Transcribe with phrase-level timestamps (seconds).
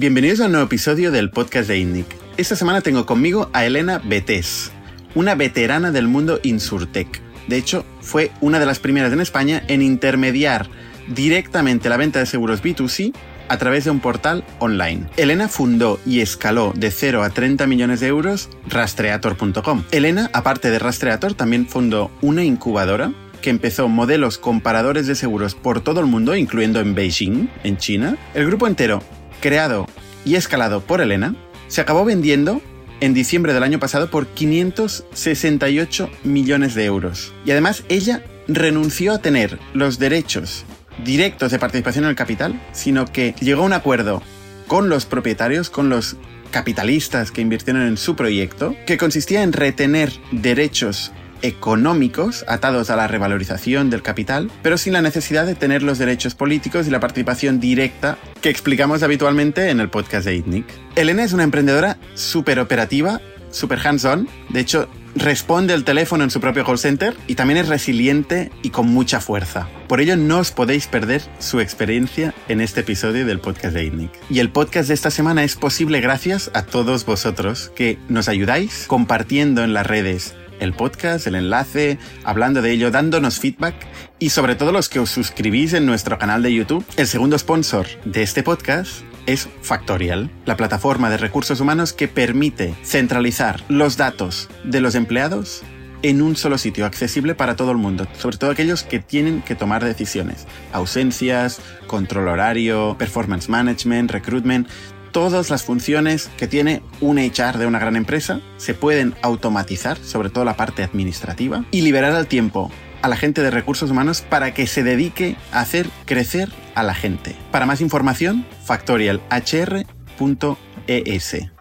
[0.00, 2.06] Bienvenidos a un nuevo episodio del podcast de INNIC.
[2.38, 4.72] Esta semana tengo conmigo a Elena Betés,
[5.14, 7.20] una veterana del mundo Insurtech.
[7.48, 10.70] De hecho, fue una de las primeras en España en intermediar
[11.08, 13.12] directamente la venta de seguros B2C
[13.48, 15.06] a través de un portal online.
[15.18, 19.84] Elena fundó y escaló de 0 a 30 millones de euros Rastreator.com.
[19.90, 23.12] Elena, aparte de Rastreator, también fundó una incubadora
[23.42, 28.16] que empezó modelos comparadores de seguros por todo el mundo, incluyendo en Beijing, en China.
[28.32, 29.02] El grupo entero
[29.40, 29.86] creado
[30.24, 31.34] y escalado por Elena,
[31.68, 32.60] se acabó vendiendo
[33.00, 37.32] en diciembre del año pasado por 568 millones de euros.
[37.44, 40.64] Y además ella renunció a tener los derechos
[41.04, 44.22] directos de participación en el capital, sino que llegó a un acuerdo
[44.66, 46.16] con los propietarios, con los
[46.50, 53.08] capitalistas que invirtieron en su proyecto, que consistía en retener derechos económicos atados a la
[53.08, 57.60] revalorización del capital, pero sin la necesidad de tener los derechos políticos y la participación
[57.60, 60.66] directa que explicamos habitualmente en el podcast de ITNIC.
[60.96, 66.40] Elena es una emprendedora súper operativa, súper hands-on, de hecho responde el teléfono en su
[66.40, 69.68] propio call center y también es resiliente y con mucha fuerza.
[69.88, 74.10] Por ello no os podéis perder su experiencia en este episodio del podcast de ITNIC.
[74.30, 78.84] Y el podcast de esta semana es posible gracias a todos vosotros que nos ayudáis
[78.86, 83.74] compartiendo en las redes el podcast, el enlace, hablando de ello, dándonos feedback
[84.18, 86.84] y sobre todo los que os suscribís en nuestro canal de YouTube.
[86.96, 92.74] El segundo sponsor de este podcast es Factorial, la plataforma de recursos humanos que permite
[92.84, 95.62] centralizar los datos de los empleados
[96.02, 99.54] en un solo sitio, accesible para todo el mundo, sobre todo aquellos que tienen que
[99.54, 100.46] tomar decisiones.
[100.72, 104.68] Ausencias, control horario, performance management, recruitment,
[105.12, 110.30] todas las funciones que tiene un HR de una gran empresa se pueden automatizar, sobre
[110.30, 112.70] todo la parte administrativa, y liberar al tiempo
[113.02, 116.94] a la gente de recursos humanos para que se dedique a hacer crecer a la
[116.94, 117.34] gente.
[117.50, 119.86] Para más información, factorialhr.es.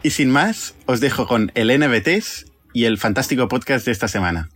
[0.04, 4.50] Y sin más, os dejo con el NBTs y el fantástico podcast de esta semana.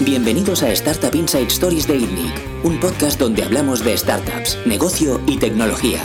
[0.00, 5.38] Bienvenidos a Startup Inside Stories de INNIC, un podcast donde hablamos de startups, negocio y
[5.38, 6.00] tecnología.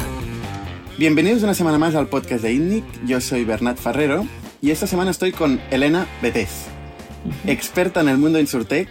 [0.97, 2.83] Bienvenidos una semana más al podcast de INNIC.
[3.05, 4.25] Yo soy Bernat Ferrero
[4.63, 6.65] y esta semana estoy con Elena Betés,
[7.45, 8.89] experta en el mundo Insurtech,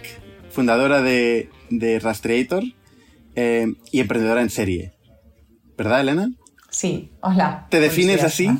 [0.49, 2.63] fundadora de, de Rastreator
[3.35, 4.93] eh, y emprendedora en serie.
[5.77, 6.29] ¿Verdad, Elena?
[6.69, 7.67] Sí, hola.
[7.69, 8.57] ¿Te defines así?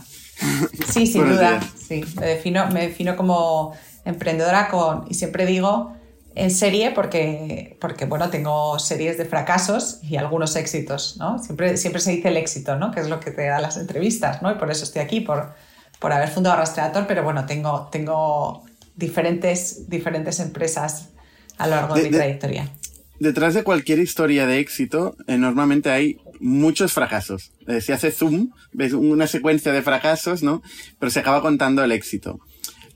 [0.85, 1.61] Sí, sin duda.
[1.61, 3.71] Sí, me defino, me defino como
[4.03, 5.96] emprendedora con, y siempre digo,
[6.37, 11.39] en serie porque, porque, bueno, tengo series de fracasos y algunos éxitos, ¿no?
[11.39, 12.91] Siempre, siempre se dice el éxito, ¿no?
[12.91, 14.51] Que es lo que te da las entrevistas, ¿no?
[14.51, 15.53] Y por eso estoy aquí, por,
[15.99, 18.63] por haber fundado Rastreator, pero bueno, tengo, tengo
[18.95, 21.09] diferentes, diferentes empresas
[21.57, 22.69] a lo largo de, mi trayectoria.
[23.19, 27.51] Detrás de cualquier historia de éxito, eh, normalmente hay muchos fracasos.
[27.67, 30.61] Eh, se hace zoom, ves una secuencia de fracasos, ¿no?
[30.99, 32.39] Pero se acaba contando el éxito.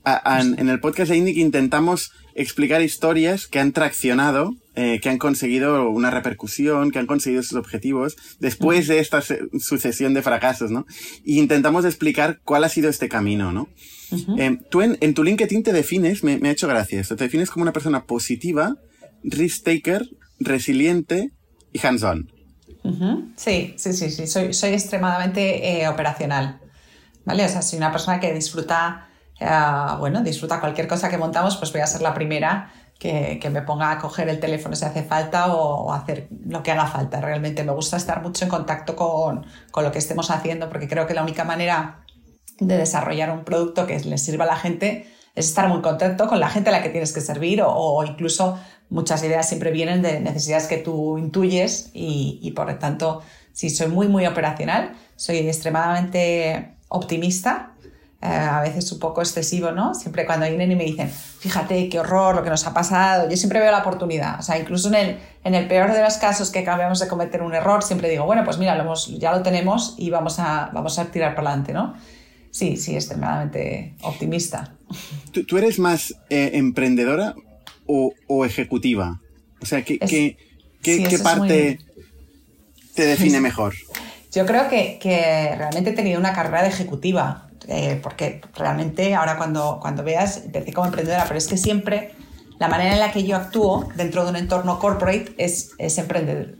[0.04, 5.88] En el podcast de Indic intentamos explicar historias que han traccionado, eh, que han conseguido
[5.90, 9.22] una repercusión, que han conseguido sus objetivos después de esta
[9.58, 10.86] sucesión de fracasos, ¿no?
[11.24, 13.68] Y intentamos explicar cuál ha sido este camino, ¿no?
[14.38, 17.62] Eh, tú en, tu LinkedIn te defines, me, ha hecho gracia esto, te defines como
[17.62, 18.76] una persona positiva,
[19.22, 20.08] risk taker,
[20.38, 21.30] resiliente
[21.72, 22.30] y hands-on.
[23.36, 26.60] Sí, sí, sí, sí, soy, soy extremadamente eh, operacional,
[27.24, 27.44] ¿vale?
[27.44, 29.08] O sea, soy una persona que disfruta
[29.42, 32.72] eh, bueno, disfruta cualquier cosa que montamos, pues voy a ser la primera
[33.02, 36.86] que, me ponga a coger el teléfono si hace falta o, hacer lo que haga
[36.86, 37.20] falta.
[37.20, 39.44] Realmente me gusta estar mucho en contacto con,
[39.74, 42.04] lo que estemos haciendo porque creo que la única manera
[42.60, 46.38] de desarrollar un producto que le sirva a la gente es estar muy contento con
[46.38, 50.20] la gente a la que tienes que servir o, incluso muchas ideas siempre vienen de
[50.20, 53.22] necesidades que tú intuyes y, por lo tanto,
[53.52, 57.71] sí, soy muy, muy operacional, soy extremadamente optimista
[58.22, 59.96] eh, a veces un poco excesivo, ¿no?
[59.96, 63.36] Siempre cuando vienen y me dicen, fíjate qué horror lo que nos ha pasado, yo
[63.36, 64.38] siempre veo la oportunidad.
[64.38, 67.42] O sea, incluso en el, en el peor de los casos que acabamos de cometer
[67.42, 70.70] un error, siempre digo, bueno, pues mira, lo hemos, ya lo tenemos y vamos a,
[70.72, 71.94] vamos a tirar para adelante, ¿no?
[72.52, 74.72] Sí, sí, extremadamente optimista.
[75.32, 77.34] ¿Tú, eres más eh, emprendedora
[77.86, 79.20] o, o, ejecutiva?
[79.60, 80.36] O sea, ¿qué, qué,
[80.80, 81.80] qué, parte
[82.94, 83.74] te define mejor?
[84.30, 87.48] Yo creo que, que realmente he tenido una carrera de ejecutiva.
[87.68, 92.14] Eh, porque realmente ahora cuando, cuando veas, empecé como emprendedora, pero es que siempre
[92.58, 96.56] la manera en la que yo actúo dentro de un entorno corporate es, es emprendedor,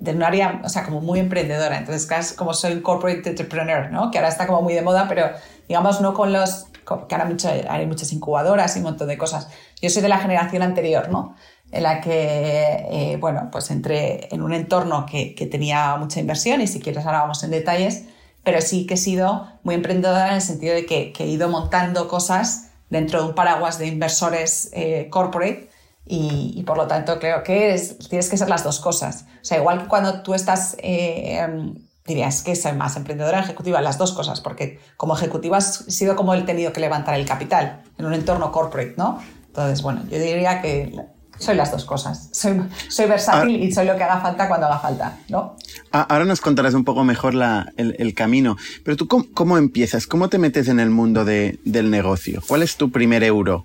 [0.00, 1.78] de un área, o sea, como muy emprendedora.
[1.78, 4.10] Entonces, como soy un corporate entrepreneur, ¿no?
[4.10, 5.30] Que ahora está como muy de moda, pero
[5.68, 6.66] digamos no con los,
[7.08, 9.48] que ahora mucho, hay muchas incubadoras y un montón de cosas.
[9.80, 11.34] Yo soy de la generación anterior, ¿no?
[11.70, 16.62] en la que, eh, bueno, pues entré en un entorno que, que, tenía mucha inversión
[16.62, 18.04] y si quieres ahora vamos en detalles,
[18.48, 22.08] pero sí que he sido muy emprendedora en el sentido de que, he ido montando
[22.08, 25.68] cosas dentro de un paraguas de inversores eh, corporate
[26.06, 29.26] y, por lo tanto creo que es, tienes que ser las dos cosas.
[29.42, 31.74] O sea, igual que cuando tú estás, eh, em,
[32.06, 36.32] dirías que soy más emprendedora ejecutiva, las dos cosas, porque como ejecutiva he sido como
[36.32, 39.20] he tenido que levantar el capital en un entorno corporate, ¿no?
[39.48, 41.04] Entonces, bueno, yo diría que
[41.38, 42.28] soy las dos cosas.
[42.32, 43.64] Soy, soy versátil ah.
[43.64, 45.56] y soy lo que haga falta cuando haga falta, ¿no?
[45.92, 50.06] Ah, ahora nos contarás un poco mejor la, el, el, camino, pero tú cómo, empiezas,
[50.06, 52.42] cómo te metes en el mundo de, del negocio.
[52.46, 53.64] ¿Cuál es tu primer euro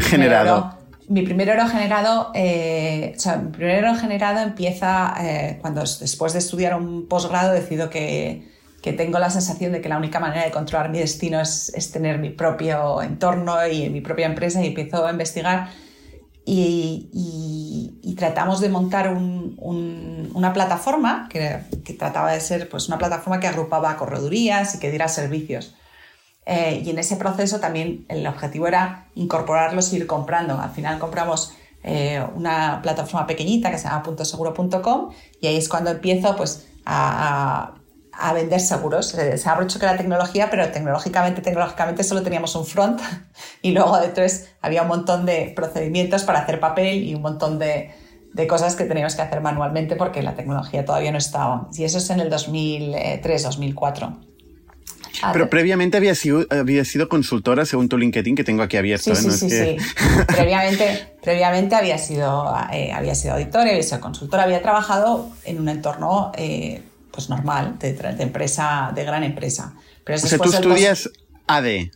[0.00, 0.84] generado?
[1.08, 6.32] mi primer euro generado, eh, o sea, mi primer euro generado empieza eh, cuando después
[6.32, 8.48] de estudiar un posgrado decido que,
[8.80, 11.90] que, tengo la sensación de que la única manera de controlar mi destino es, es
[11.92, 15.68] tener mi propio entorno y mi propia empresa y empiezo a investigar
[16.44, 21.60] y, tratamos de montar una plataforma que,
[21.98, 25.74] trataba de ser pues, una plataforma que agrupaba corredurías y que diera servicios.
[26.46, 30.60] Eh, y en ese proceso también el objetivo era incorporarlos y ir comprando.
[30.60, 35.90] Al final compramos eh, una plataforma pequeñita que se llama puntoseguro.com y ahí es cuando
[35.90, 37.74] empiezo pues, a
[38.34, 39.08] vender seguros.
[39.08, 43.00] Se ha que la tecnología, pero tecnológicamente, tecnológicamente solo teníamos un front
[43.62, 47.90] y luego detrás había un montón de procedimientos para hacer papel y un montón de,
[48.32, 51.68] de, cosas que teníamos que hacer manualmente porque la tecnología todavía no estaba.
[51.74, 54.34] Y eso es en el 2003, 2004.
[55.32, 59.14] Pero previamente había sido, había sido consultora según tu LinkedIn que tengo aquí abierto.
[59.14, 59.30] Sí, ¿eh?
[59.30, 59.76] sí, sí, sí.
[60.26, 65.68] previamente, previamente había sido, eh, había sido auditora, había sido consultora, había trabajado en un
[65.68, 66.82] entorno eh,
[67.14, 69.74] pues normal, de, empresa, de gran empresa.
[70.04, 71.08] Pero o sea, tú estudias
[71.46, 71.90] AD.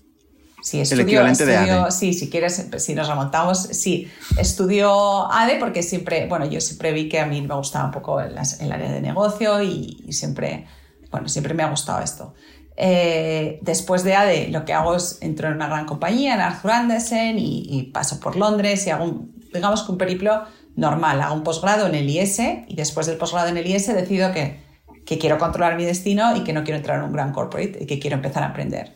[0.60, 1.90] Sí, estudio, el equivalente de.
[1.90, 7.08] Sí, si quieres, si nos remontamos, sí, estudio AD porque siempre, bueno, yo siempre vi
[7.08, 10.66] que a mí me gustaba un poco el, área de negocio y, siempre,
[11.10, 12.34] bueno, siempre me ha gustado esto.
[12.76, 16.70] Eh, después de AD, lo que hago es entro en una gran compañía, en Arthur
[16.70, 20.44] Andersen, y, paso por Londres y hago, un, digamos que un periplo
[20.76, 21.20] normal.
[21.22, 24.67] Hago un posgrado en el IS y después del posgrado en el IS decido que
[25.08, 27.86] que quiero controlar mi destino y que no quiero entrar en un gran corporate y
[27.86, 28.94] que quiero empezar a aprender.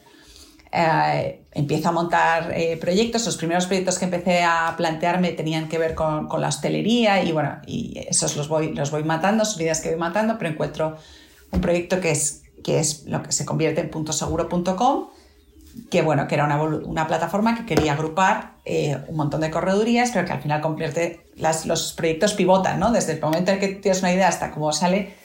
[0.70, 3.24] Eh, empiezo a montar eh, proyectos.
[3.24, 7.32] Los primeros proyectos que empecé a plantearme tenían que ver con, con, la hostelería y
[7.32, 10.98] bueno, y esos los voy, los voy matando, son ideas que voy matando, pero encuentro
[11.50, 15.08] un proyecto que es, que es lo que se convierte en puntoseguro.com,
[15.90, 20.10] que bueno, que era una, una plataforma que quería agrupar eh, un montón de corredurías,
[20.12, 22.92] pero que al final convierte, las, los proyectos pivotan, ¿no?
[22.92, 25.21] Desde el momento en que tienes una idea hasta cómo sale,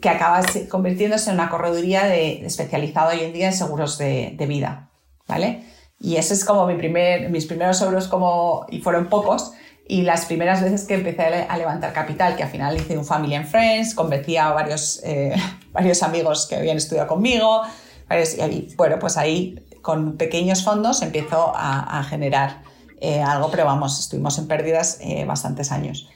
[0.00, 4.90] que acaba convirtiéndose en una correduría de, especializada hoy en día en seguros de, vida,
[5.26, 5.64] ¿vale?
[5.98, 9.52] Y ese es como mi primer, mis primeros euros como, y fueron pocos,
[9.88, 13.34] y las primeras veces que empecé a levantar capital, que al final hice un Family
[13.34, 15.34] and Friends, convencí a varios, eh,
[15.72, 17.62] varios amigos que habían estudiado conmigo,
[18.10, 22.62] y bueno, pues ahí con pequeños fondos empiezo a, a generar
[23.00, 26.08] eh, algo, pero vamos, estuvimos en pérdidas eh, bastantes años.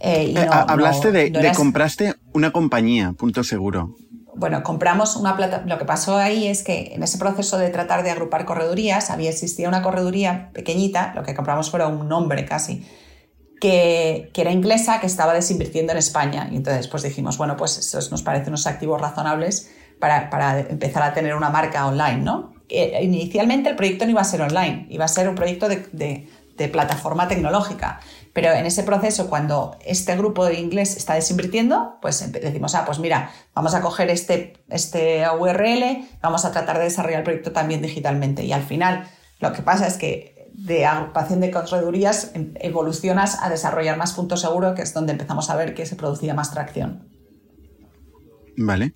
[0.00, 3.96] Eh, eh, hablaste de, de compraste una compañía, punto seguro.
[4.34, 5.62] Bueno, compramos una plata.
[5.66, 9.28] Lo que pasó ahí es que en ese proceso de tratar de agrupar corredurías, había
[9.28, 12.86] existía una correduría pequeñita, lo que compramos fue un nombre casi,
[13.60, 16.48] que, que, era inglesa, que estaba desinvirtiendo en España.
[16.50, 21.02] Y entonces pues dijimos, bueno, pues esos nos parecen unos activos razonables para, para empezar
[21.02, 22.58] a tener una marca online, ¿no?
[22.72, 26.28] inicialmente el proyecto no iba a ser online, iba a ser un proyecto de, de,
[26.56, 28.00] de plataforma tecnológica.
[28.32, 33.00] Pero en ese proceso, cuando este grupo de inglés está desinvirtiendo, pues decimos, ah, pues
[33.00, 37.82] mira, vamos a coger este, este URL, vamos a tratar de desarrollar el proyecto también
[37.82, 38.44] digitalmente.
[38.44, 39.08] Y al final,
[39.40, 44.42] lo que pasa es que de agrupación de corredurías em, evolucionas a desarrollar más puntos
[44.42, 47.08] seguros, que es donde empezamos a ver que se producía más tracción.
[48.56, 48.94] Vale.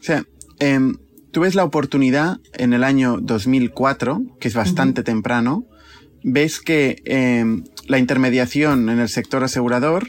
[0.00, 0.24] O sea,
[0.58, 0.96] em,
[1.30, 5.66] tú ves la oportunidad en el año 2004, que es bastante temprano,
[6.22, 10.08] ves que em, la intermediación en el sector asegurador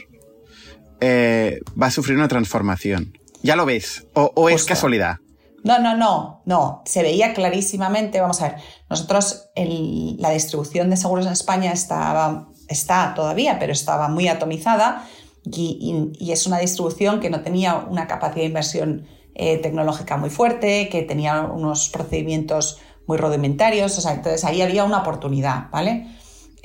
[1.00, 3.18] eh, va a sufrir una transformación.
[3.42, 4.06] ¿Ya lo ves?
[4.14, 5.18] ¿O, es casualidad?
[5.62, 6.82] No, no, no, no.
[6.84, 8.20] Se veía clarísimamente.
[8.20, 8.56] Vamos a ver,
[8.88, 15.06] nosotros la distribución de seguros en España estaba, está todavía, pero estaba muy atomizada
[15.44, 20.88] y, es una distribución que no tenía una capacidad de inversión eh, tecnológica muy fuerte,
[20.88, 26.08] que tenía unos procedimientos muy rudimentarios, o sea, entonces ahí había una oportunidad, ¿vale?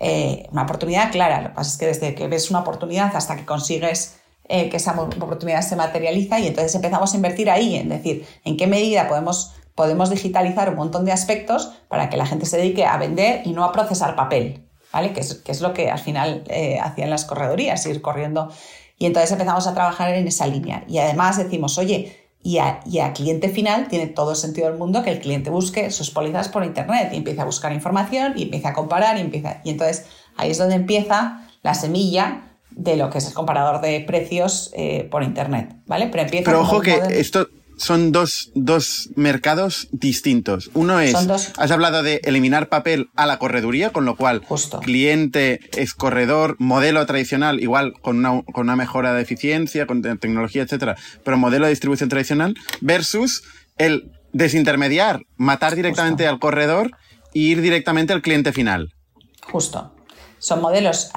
[0.03, 3.35] Eh, una oportunidad clara, lo que pasa es que desde que ves una oportunidad hasta
[3.35, 4.15] que consigues
[4.49, 8.57] eh, que esa oportunidad se materializa y entonces empezamos a invertir ahí, en decir, en
[8.57, 12.83] qué medida podemos, podemos digitalizar un montón de aspectos para que la gente se dedique
[12.83, 15.13] a vender y no a procesar papel, ¿vale?
[15.13, 18.49] Que es, que es lo que al final eh, hacían las corredorías, ir corriendo.
[18.97, 20.83] Y entonces empezamos a trabajar en esa línea.
[20.87, 24.77] Y además decimos, oye, y a, y a, cliente final tiene todo el sentido del
[24.77, 28.43] mundo que el cliente busque sus pólizas por internet y empiece a buscar información y
[28.43, 29.61] empiece a comparar y empieza.
[29.63, 30.05] Y entonces
[30.37, 35.07] ahí es donde empieza la semilla de lo que es el comparador de precios eh,
[35.11, 36.07] por internet, ¿vale?
[36.07, 37.47] Pero, empieza Pero ojo que esto
[37.81, 40.69] son dos, dos, mercados distintos.
[40.73, 44.43] Uno es, has hablado de eliminar papel a la correduría, con lo cual
[44.81, 50.61] cliente es corredor, modelo tradicional, igual con una, con una mejora de eficiencia, con tecnología,
[50.63, 53.43] etcétera, pero modelo de distribución tradicional, versus
[53.77, 56.91] el desintermediar, matar directamente al corredor
[57.33, 58.93] e ir directamente al cliente final.
[59.41, 59.95] Justo.
[60.37, 61.11] Son modelos,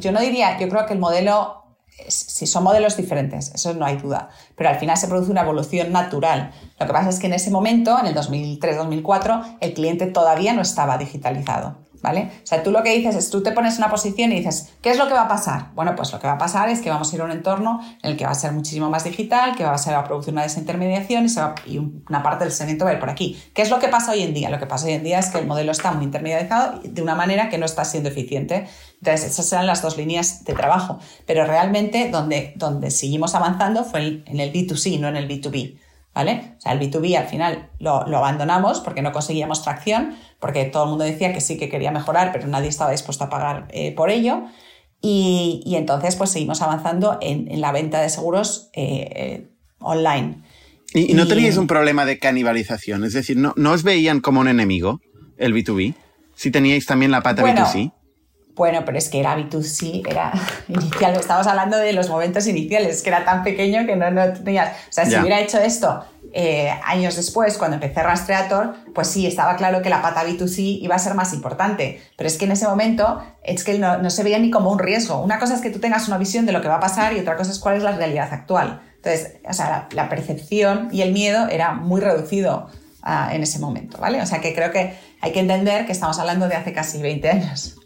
[0.00, 1.65] yo no diría, yo creo que el modelo
[2.08, 5.92] si son modelos diferentes, eso no hay duda, pero al final se produce una evolución
[5.92, 6.52] natural.
[6.78, 10.62] Lo que pasa es que en ese momento, en el 2003-2004, el cliente todavía no
[10.62, 11.85] estaba digitalizado.
[12.02, 12.30] ¿Vale?
[12.42, 14.90] O sea, tú lo que dices es, tú te pones una posición y dices, ¿qué
[14.90, 15.72] es lo que va a pasar?
[15.74, 17.80] Bueno, pues lo que va a pasar es que vamos a ir a un entorno
[18.02, 20.32] en el que va a ser muchísimo más digital, que va a ser a producir
[20.32, 21.26] una desintermediación
[21.66, 23.40] y, una parte del seguimiento va a ir por aquí.
[23.54, 24.50] ¿Qué es lo que pasa hoy en día?
[24.50, 27.14] Lo que pasa hoy en día es que el modelo está muy intermediado de una
[27.14, 28.66] manera que no está siendo eficiente.
[29.00, 30.98] Entonces, esas eran las dos líneas de trabajo.
[31.26, 35.78] Pero realmente donde, donde seguimos avanzando fue en el B2C, no en el B2B.
[36.16, 36.54] ¿Vale?
[36.56, 40.88] O sea, el B2B al final lo, abandonamos porque no conseguíamos tracción, porque todo el
[40.88, 44.08] mundo decía que sí que quería mejorar, pero nadie estaba dispuesto a pagar eh, por
[44.10, 44.44] ello.
[45.02, 50.42] Y, entonces, pues seguimos avanzando en, la venta de seguros eh, eh, online.
[50.94, 53.04] ¿Y, no teníais un problema de canibalización?
[53.04, 55.00] Es decir, ¿no, ¿no os veían como un enemigo
[55.36, 55.94] el B2B?
[56.34, 57.92] Si teníais también la pata B2C.
[58.56, 60.32] Bueno, pero es que era B2C, era
[60.68, 61.14] inicial.
[61.14, 64.70] Estamos hablando de los momentos iniciales, que era tan pequeño que no, no tenías.
[64.88, 69.56] O sea, si hubiera hecho esto eh, años después, cuando empecé Rastreator, pues sí, estaba
[69.56, 72.00] claro que la pata B2C iba a ser más importante.
[72.16, 74.78] Pero es que en ese momento es que no, no se veía ni como un
[74.78, 75.20] riesgo.
[75.20, 77.20] Una cosa es que tú tengas una visión de lo que va a pasar y
[77.20, 78.80] otra cosa es cuál es la realidad actual.
[78.96, 82.68] Entonces, o sea, la, percepción y el miedo era muy reducido
[83.04, 84.22] uh, en ese momento, ¿vale?
[84.22, 87.28] O sea, que creo que hay que entender que estamos hablando de hace casi 20
[87.28, 87.76] años.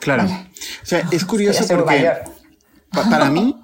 [0.00, 0.24] Claro.
[0.24, 2.10] O sea, es curioso porque
[3.10, 3.56] para mí,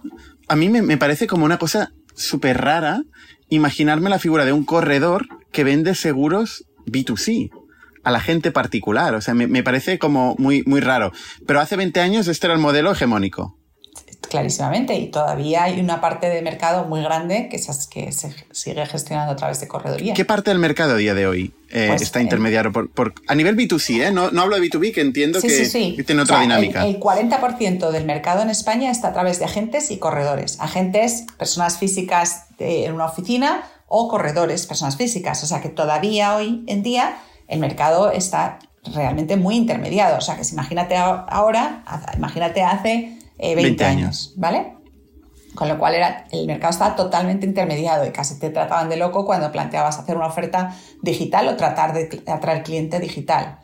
[0.48, 3.02] a mí me, parece como una cosa súper rara
[3.48, 7.50] imaginarme la figura de un corredor que vende seguros B2C
[8.02, 9.14] a la gente particular.
[9.14, 11.12] O sea, me, me, parece como muy, muy raro.
[11.46, 13.56] Pero hace 20 años este era el modelo hegemónico
[14.32, 18.86] clarísimamente y todavía hay una parte de mercado muy grande que, se, que se sigue
[18.86, 20.14] gestionando a través de corredoría.
[20.14, 22.72] ¿Qué parte del mercado a día de hoy eh, pues, está intermediario?
[22.72, 24.10] Por, a nivel B2C, ¿eh?
[24.10, 26.86] no, no, hablo de B2B, que entiendo que, tiene otra dinámica.
[26.86, 30.58] El, 40% del mercado en España está a través de agentes y corredores.
[30.60, 35.42] Agentes, personas físicas en una oficina o corredores, personas físicas.
[35.42, 38.60] O sea que todavía hoy en día el mercado está
[38.94, 40.16] realmente muy intermediado.
[40.16, 41.84] O sea que si imagínate ahora,
[42.16, 44.74] imagínate hace 20, eh, años, ¿vale?
[45.54, 49.26] Con lo cual era, el mercado estaba totalmente intermediado y casi te trataban de loco
[49.26, 53.58] cuando planteabas hacer una oferta digital o tratar de atraer cliente digital.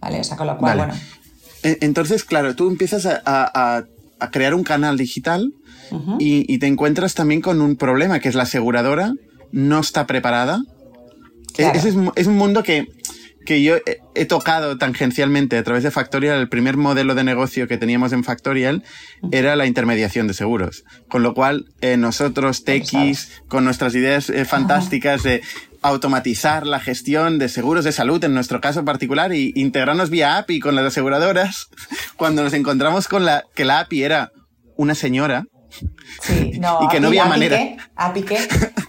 [0.00, 0.20] ¿Vale?
[0.20, 0.94] O sea, con lo cual, bueno.
[1.62, 3.84] E, entonces, claro, tú empiezas a,
[4.32, 5.52] crear un canal digital
[6.18, 9.14] y, te encuentras también con un problema, que es la aseguradora
[9.52, 10.62] no está preparada.
[11.56, 12.88] E, es, es, un mundo que
[13.48, 13.76] que yo
[14.14, 18.22] he, tocado tangencialmente a través de Factorial, el primer modelo de negocio que teníamos en
[18.22, 18.84] Factorial
[19.32, 20.84] era la intermediación de seguros.
[21.08, 25.40] Con lo cual, eh, nosotros, TX, con nuestras ideas eh, fantásticas de
[25.80, 30.60] automatizar la gestión de seguros de salud, en nuestro caso particular, y integrarnos vía API
[30.60, 31.68] con las aseguradoras,
[32.16, 34.30] cuando nos encontramos con la que la API era
[34.76, 35.46] una señora
[36.20, 37.58] Sí, no, y que no había manera.
[37.96, 38.38] a Piqué,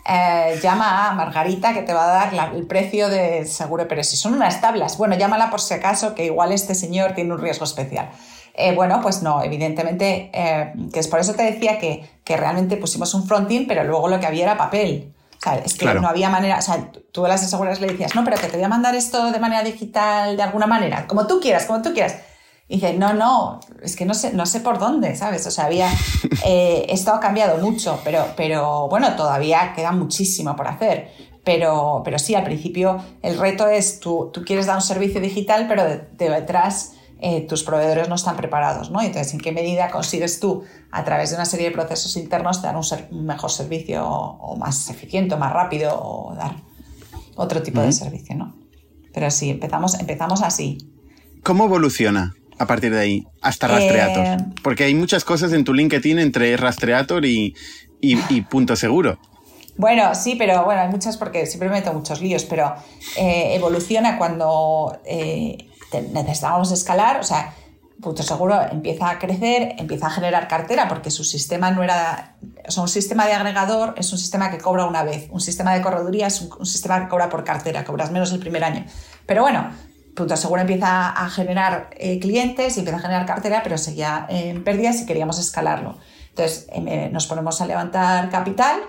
[0.07, 4.17] eh, llama a Margarita que te va a dar el precio de seguro, pero si
[4.17, 7.65] son unas tablas, bueno, llámala por si acaso que igual este señor tiene un riesgo
[7.65, 8.09] especial.
[8.55, 12.75] Eh, bueno, pues no, evidentemente, eh, que es por eso te decía que, que realmente
[12.77, 15.13] pusimos un fronting, pero luego lo que había era papel.
[15.39, 18.13] O sea, es que no había manera, o sea, tú a las aseguradoras le decías,
[18.13, 21.27] no, pero que te voy a mandar esto de manera digital de alguna manera, como
[21.27, 22.17] tú quieras, como tú quieras.
[22.71, 25.45] Y dice, no, no, es que no sé, no sé por dónde, ¿sabes?
[25.47, 25.91] O sea, había,
[26.45, 31.09] eh, esto ha cambiado mucho, pero, pero bueno, todavía queda muchísimo por hacer.
[31.43, 35.65] Pero, pero sí, al principio el reto es, tú, tú quieres dar un servicio digital,
[35.67, 35.83] pero
[36.15, 39.01] detrás eh, tus proveedores no están preparados, ¿no?
[39.01, 42.75] Entonces, ¿en qué medida consigues tú, a través de una serie de procesos internos, dar
[42.75, 46.55] un, mejor servicio o, más eficiente, o más rápido, o dar
[47.35, 48.55] otro tipo de servicio, ¿no?
[49.11, 50.77] Pero sí, empezamos, empezamos así.
[51.41, 54.25] ¿Cómo evoluciona a partir de ahí hasta Rastreator?
[54.25, 57.55] Eh, Porque hay muchas cosas en tu LinkedIn entre Rastreator y,
[58.49, 59.17] Punto Seguro.
[59.77, 62.75] Bueno, sí, pero bueno, hay muchas porque siempre me meto muchos líos, pero
[63.15, 65.69] eh, evoluciona cuando eh,
[66.13, 67.53] necesitábamos escalar, o sea,
[68.01, 72.35] Punto Seguro empieza a crecer, empieza a generar cartera porque su sistema no era,
[72.65, 75.73] o sea, un sistema de agregador es un sistema que cobra una vez, un sistema
[75.73, 78.85] de correduría es un, sistema que cobra por cartera, cobras menos el primer año.
[79.25, 79.71] Pero bueno,
[80.19, 85.01] Punto Seguro empieza a generar eh, clientes empieza a generar cartera, pero seguía en pérdidas
[85.01, 85.95] y queríamos escalarlo.
[86.29, 88.81] Entonces em, nos ponemos a levantar capital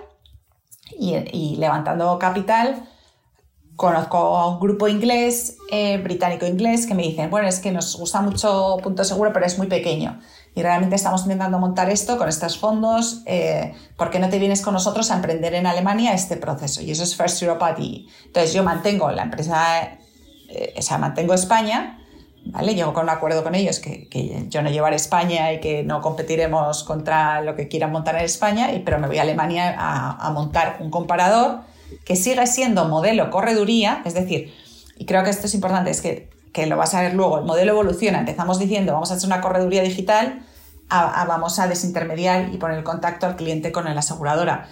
[0.98, 2.82] y, levantando capital
[3.76, 8.20] conozco a un grupo inglés, eh, británico-inglés, que me dicen, bueno, es que nos gusta
[8.20, 10.20] mucho Punto Seguro, pero es muy pequeño.
[10.54, 13.22] Y realmente estamos intentando montar esto con estos fondos.
[13.24, 16.82] Eh, ¿Por qué no te vienes con nosotros a emprender en Alemania este proceso?
[16.82, 17.78] Y eso es First Europe AD.
[18.26, 19.96] Entonces yo mantengo la empresa,
[20.50, 21.98] eh, mantengo España,
[22.44, 22.74] ¿vale?
[22.74, 26.00] Llego con un acuerdo con ellos que, que, yo no llevaré España y que no
[26.00, 30.26] competiremos contra lo que quieran montar en España, y, pero me voy a Alemania a,
[30.26, 31.60] a montar un comparador
[32.04, 34.54] que sigue siendo modelo correduría, es decir,
[34.98, 37.44] y creo que esto es importante, es que, que lo vas a ver luego, el
[37.44, 40.42] modelo evoluciona, empezamos diciendo vamos a hacer una correduría digital,
[40.90, 44.68] vamos a desintermediar y poner el contacto al cliente con la aseguradora.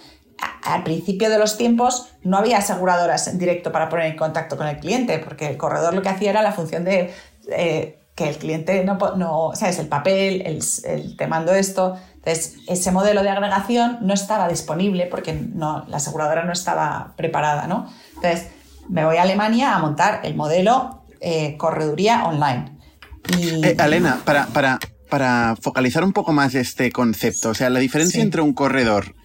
[0.63, 4.67] Al principio de los tiempos no había aseguradoras en directo para poner en contacto con
[4.67, 7.13] el cliente, porque el corredor lo que hacía era la función de
[7.51, 11.97] eh, que el cliente no, no sabes, el papel, el, te mando esto.
[12.15, 17.65] Entonces, ese modelo de agregación no estaba disponible porque no, la aseguradora no estaba preparada,
[17.67, 17.89] ¿no?
[18.15, 18.47] Entonces,
[18.89, 22.77] me voy a Alemania a montar el modelo eh, correduría online.
[23.37, 23.65] Y...
[23.65, 24.79] Eh, Elena, para, para,
[25.09, 29.15] para focalizar un poco más este concepto, o sea, la diferencia entre un corredor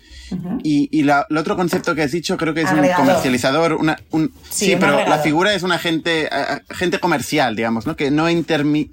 [0.63, 3.75] y, el otro concepto que has dicho creo que es un comercializador.
[3.75, 6.29] Una, un, sí, pero la figura es un agente,
[6.71, 7.97] agente comercial, digamos, ¿no?
[7.97, 8.91] Que no intermi...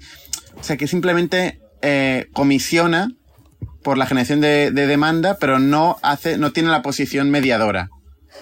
[0.60, 3.08] O sea, que simplemente eh, comisiona
[3.82, 7.90] por la generación de, demanda, pero no hace, no tiene la posición mediadora.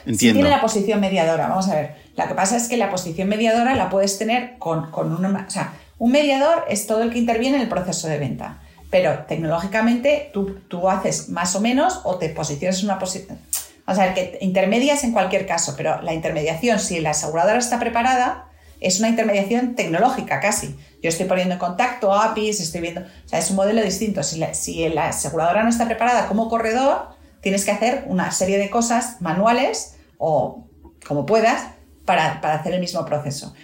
[0.06, 0.18] Entiendo.
[0.18, 1.48] Sí tiene la posición mediadora.
[1.48, 1.94] Vamos a ver.
[2.16, 5.46] Lo que pasa es que la posición mediadora la puedes tener con, con una...
[5.46, 9.24] O sea, un mediador es todo el que interviene en el proceso de venta pero
[9.26, 13.38] tecnológicamente tú, tú haces más o menos o te posicionas en una posición...
[13.86, 18.48] O sea, que intermedias en cualquier caso, pero la intermediación, si la aseguradora está preparada,
[18.80, 20.76] es una intermediación tecnológica casi.
[21.02, 23.00] Yo estoy poniendo en contacto APIs, estoy viendo...
[23.00, 24.22] O sea, es un modelo distinto.
[24.22, 27.08] Si la, si la aseguradora no está preparada como corredor,
[27.40, 30.66] tienes que hacer una serie de cosas manuales o
[31.06, 31.62] como puedas
[32.04, 33.54] para, para hacer el mismo proceso.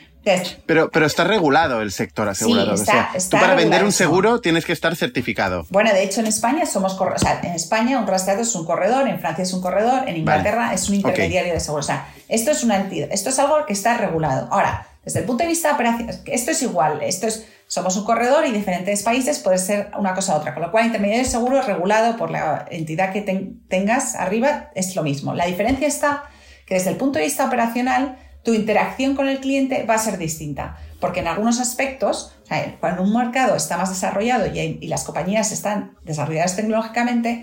[0.66, 2.74] Pero, pero está regulado el sector asegurador.
[2.74, 5.66] o sea, tú para vender un seguro tienes que estar certificado.
[5.70, 9.06] Bueno, de hecho en España somos o sea, en España un rastreador es un corredor,
[9.06, 11.80] en Francia es un corredor, en Inglaterra es un intermediario de seguro.
[11.80, 14.48] O sea, esto es una entidad, esto es algo que está regulado.
[14.50, 18.44] Ahora, desde el punto de vista operacional, esto es igual, esto es, somos un corredor
[18.46, 20.54] y diferentes países puede ser una cosa u otra.
[20.54, 23.20] Con lo cual, intermediario de seguro regulado por la entidad que
[23.68, 25.34] tengas arriba es lo mismo.
[25.34, 26.24] La diferencia está
[26.66, 30.18] que desde el punto de vista operacional tu interacción con el cliente va a ser
[30.18, 32.32] distinta, porque en algunos aspectos,
[32.78, 37.42] cuando un mercado está más desarrollado y, las compañías están desarrolladas tecnológicamente,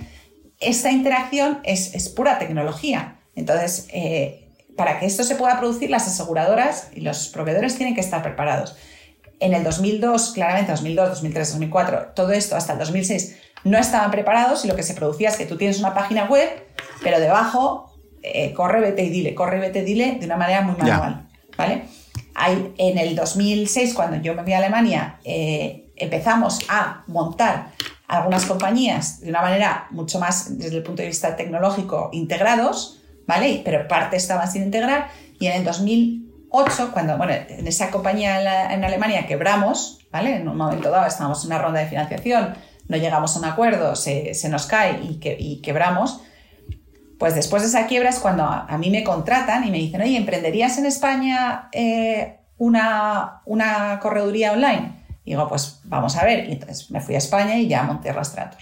[0.61, 3.19] esta interacción es, pura tecnología.
[3.35, 8.01] Entonces, eh, para que esto se pueda producir, las aseguradoras y los proveedores tienen que
[8.01, 8.77] estar preparados.
[9.41, 13.35] En el 2002, claramente, 2002, 2003, 2004, todo esto hasta el 2006
[13.65, 16.49] no estaban preparados y lo que se producía es que tú tienes una página web,
[17.03, 17.92] pero debajo
[18.23, 21.27] eh, corre, vete y dile, corre, vete y dile de una manera muy manual.
[21.57, 21.83] ¿vale?
[22.35, 27.71] Hay, en el 2006, cuando yo me fui a Alemania, eh, empezamos a montar
[28.07, 33.61] algunas compañías de una manera mucho más desde el punto de vista tecnológico integrados, ¿vale?
[33.63, 35.09] Pero parte estaban sin integrar
[35.39, 40.37] y en el 2008, cuando, bueno, en esa compañía en, Alemania quebramos, ¿vale?
[40.37, 42.55] En un momento dado estábamos en una ronda de financiación,
[42.87, 46.21] no llegamos a un acuerdo, se, se nos cae y, que, y quebramos,
[47.23, 50.17] pues después de esa quiebra es cuando a, mí me contratan y me dicen, oye,
[50.17, 55.05] ¿emprenderías en España eh, una, una correduría online?
[55.23, 56.49] Y digo, pues vamos a ver.
[56.49, 58.59] Y entonces me fui a España y ya monté Rastrator.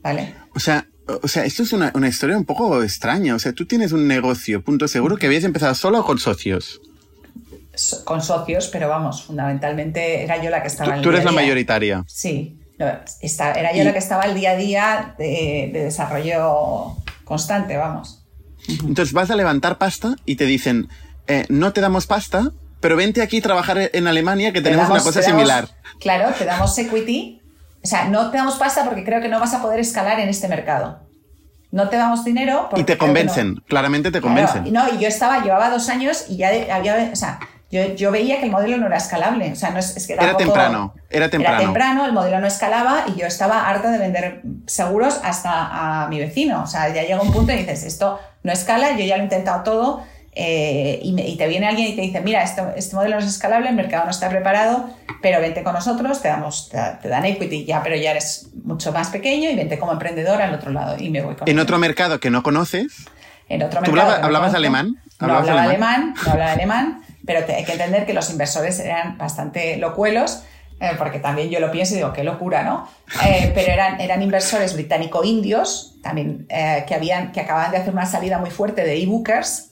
[0.00, 0.34] ¿Vale?
[0.54, 0.86] O sea,
[1.22, 3.34] o sea, esto es una, historia un poco extraña.
[3.34, 6.80] O sea, tú tienes un negocio, punto seguro, que habías empezado solo o con socios.
[8.04, 11.32] con socios, pero vamos, fundamentalmente era yo la que estaba en el Tú eres la
[11.32, 12.04] mayoritaria.
[12.06, 18.24] Sí, era yo la que estaba el día a día de, de desarrollo constante, vamos.
[18.68, 20.88] Entonces vas a levantar pasta y te dicen,
[21.26, 25.00] eh, no te damos pasta, pero vente aquí a trabajar en Alemania que tenemos una
[25.00, 25.68] cosa similar.
[26.00, 27.40] Claro, te damos equity.
[27.82, 30.28] O sea, no te damos pasta porque creo que no vas a poder escalar en
[30.28, 31.00] este mercado.
[31.72, 32.68] No te damos dinero.
[32.76, 34.72] y te convencen, claramente te convencen.
[34.72, 37.40] no, y yo estaba, llevaba dos años y ya había, o sea,
[37.72, 39.50] yo, veía que el modelo no era escalable.
[39.50, 41.56] O sea, no es, que era temprano, era temprano.
[41.56, 46.08] Era temprano, el modelo no escalaba y yo estaba harta de vender seguros hasta a
[46.08, 46.62] mi vecino.
[46.62, 49.24] O sea, ya llega un punto y dices, esto no escala, yo ya lo he
[49.24, 50.04] intentado todo
[50.34, 53.74] eh, y, te viene alguien y te dice, mira, este modelo no es escalable, el
[53.74, 54.88] mercado no está preparado,
[55.20, 59.10] pero vente con nosotros, te, damos, te, dan equity ya, pero ya eres mucho más
[59.10, 62.18] pequeño y vente como emprendedor al otro lado y me voy con En otro mercado
[62.18, 63.06] que no conoces.
[63.50, 64.96] En otro ¿Tú mercado hablabas, alemán?
[65.20, 66.14] No hablaba alemán?
[66.24, 70.42] no hablaba alemán, pero hay que entender que los inversores eran bastante locuelos
[70.82, 72.88] eh, porque también yo lo pienso y digo, qué locura, ¿no?
[73.24, 78.04] Eh, pero eran, eran inversores británico-indios, también eh, que, habían, que acababan de hacer una
[78.04, 79.70] salida muy fuerte de e-bookers.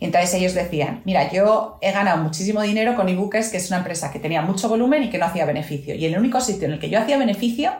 [0.00, 3.78] Y entonces ellos decían, mira, yo he ganado muchísimo dinero con e-bookers, que es una
[3.78, 5.94] empresa que tenía mucho volumen y que no hacía beneficio.
[5.94, 7.70] Y el único sitio en el que yo hacía beneficio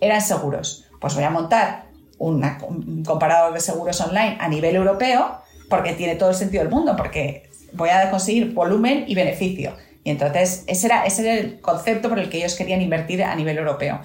[0.00, 0.86] eran seguros.
[1.00, 1.84] Pues voy a montar
[2.18, 6.96] un comparador de seguros online a nivel europeo, porque tiene todo el sentido del mundo,
[6.96, 9.76] porque voy a conseguir volumen y beneficio.
[10.04, 13.34] Y entonces ese era, ese era el concepto por el que ellos querían invertir a
[13.34, 14.00] nivel europeo.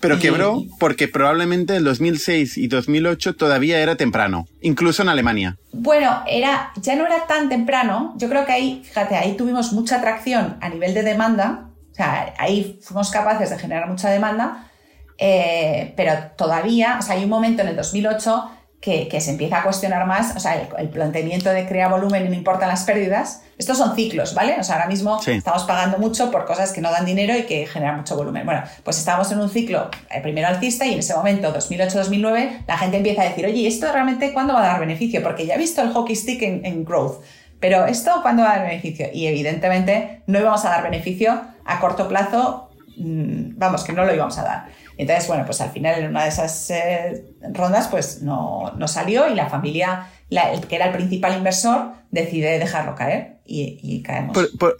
[0.00, 5.56] Pero quebró porque probablemente el 2006 y 2008 todavía era temprano, incluso en Alemania.
[5.72, 8.14] Bueno, era, ya no era tan temprano.
[8.18, 11.70] Yo creo que ahí, fíjate, ahí tuvimos mucha atracción a nivel de demanda.
[11.92, 14.70] O sea, ahí fuimos capaces de generar mucha demanda,
[15.16, 18.50] eh, pero todavía, o sea, hay un momento en el 2008
[18.84, 22.34] que, se empieza a cuestionar más, o sea, el, planteamiento de crear volumen y no
[22.34, 23.40] importan las pérdidas.
[23.56, 24.56] Estos son ciclos, ¿vale?
[24.60, 27.66] O sea, ahora mismo estamos pagando mucho por cosas que no dan dinero y que
[27.66, 28.44] generan mucho volumen.
[28.44, 32.76] Bueno, pues estamos en un ciclo eh, primero alcista y en ese momento, 2008-2009, la
[32.76, 35.22] gente empieza a decir, oye, ¿esto realmente cuándo va a dar beneficio?
[35.22, 37.22] Porque ya he visto el hockey stick en, growth,
[37.60, 39.06] pero ¿esto cuándo va a dar beneficio?
[39.14, 42.68] Y evidentemente no íbamos a dar beneficio a corto plazo,
[42.98, 44.66] mm, vamos, que no lo íbamos a dar.
[44.96, 49.34] Entonces, bueno, pues al final en una de esas eh, rondas pues no, salió y
[49.34, 54.36] la familia, que era el principal inversor, decide dejarlo caer y, caemos.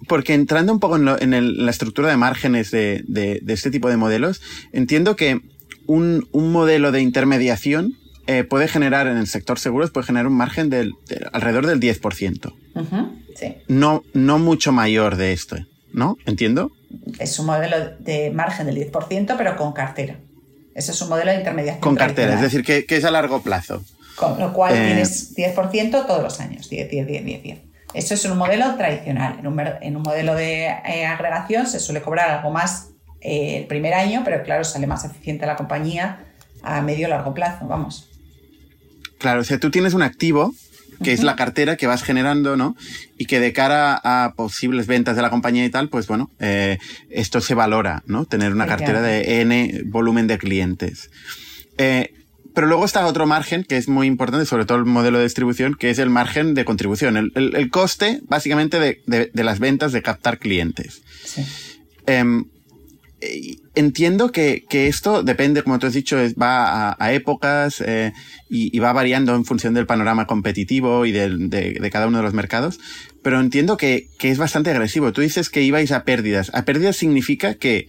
[0.08, 4.40] porque entrando un poco en, la estructura de márgenes de, este tipo de modelos,
[4.72, 5.40] entiendo que
[5.86, 7.94] un, modelo de intermediación
[8.26, 11.80] eh, puede generar en el sector seguros, puede generar un margen del, de alrededor del
[11.80, 12.54] 10%.
[13.34, 13.54] sí.
[13.68, 15.56] no, no mucho mayor de esto,
[15.92, 16.16] ¿no?
[16.24, 16.70] ¿Entiendo?
[17.18, 20.16] Es un modelo de margen del 10%, pero con cartera.
[20.74, 21.80] Ese es un modelo de intermediación.
[21.80, 23.82] Con cartera, es decir, que, es a largo plazo.
[24.16, 27.58] Con lo cual eh, tienes 10% todos los años, 10, 10, 10, 10, 10.
[27.94, 29.38] Eso es un modelo tradicional.
[29.38, 32.88] En un, modelo de eh, agregación se suele cobrar algo más
[33.20, 36.24] eh, el primer año, pero claro, sale más eficiente la compañía
[36.62, 38.10] a medio o largo plazo, vamos.
[39.18, 40.52] Claro, o sea, tú tienes un activo
[41.02, 42.76] que es la cartera que vas generando, ¿no?
[43.18, 46.78] Y que de cara a posibles ventas de la compañía y tal, pues bueno, eh,
[47.10, 48.24] esto se valora, ¿no?
[48.24, 51.10] Tener una cartera de N volumen de clientes.
[51.78, 52.12] Eh,
[52.54, 55.74] pero luego está otro margen que es muy importante, sobre todo el modelo de distribución,
[55.74, 61.02] que es el margen de contribución, el, coste básicamente de, las ventas de captar clientes.
[61.24, 61.44] Sí.
[62.06, 62.44] Em,
[63.74, 68.12] entiendo que, esto depende, como tú has dicho, va a, épocas eh,
[68.48, 72.78] y, va variando en función del panorama competitivo y de, cada uno de los mercados,
[73.22, 75.12] pero entiendo que, es bastante agresivo.
[75.12, 76.50] Tú dices que ibais a pérdidas.
[76.54, 77.86] A pérdidas significa que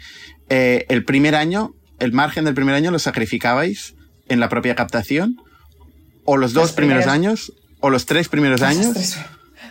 [0.49, 3.95] eh, el primer año, el margen del primer año lo sacrificabais
[4.27, 5.37] en la propia captación,
[6.23, 9.17] o los dos primeros, años, o los tres primeros años.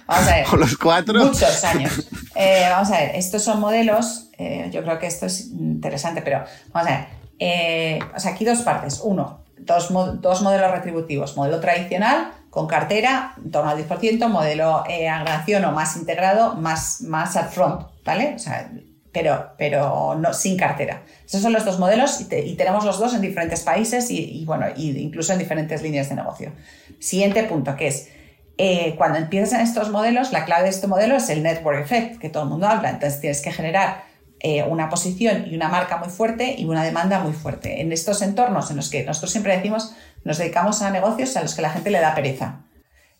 [0.07, 0.47] Vamos a ver.
[0.53, 1.25] O los cuatro.
[1.25, 2.09] Muchos años.
[2.37, 6.45] Eh, vamos a ver, estos son modelos, eh, yo creo que esto es interesante, pero
[6.73, 7.07] vamos a ver.
[7.39, 9.01] Eh, o sea, aquí dos partes.
[9.03, 9.89] Uno, dos,
[10.21, 11.37] dos, modelos retributivos.
[11.37, 17.01] Modelo tradicional con cartera, en torno al 10%, modelo eh, agregación o más integrado, más,
[17.01, 18.35] más upfront, ¿vale?
[18.37, 18.71] O sea,
[19.11, 21.03] pero, pero no, sin cartera.
[21.27, 24.67] Esos son los dos modelos y, tenemos los dos en diferentes países y, y bueno,
[24.77, 26.53] y incluso en diferentes líneas de negocio.
[27.01, 28.09] Siguiente punto, que es
[28.57, 32.19] eh, cuando empiezas en estos modelos, la clave de este modelo es el network effect,
[32.19, 32.91] que todo el mundo habla.
[32.91, 34.05] Entonces tienes que generar
[34.41, 37.81] eh, una posición y una marca muy fuerte y una demanda muy fuerte.
[37.81, 41.55] En estos entornos en los que nosotros siempre decimos, nos dedicamos a negocios a los
[41.55, 42.61] que la gente le da pereza.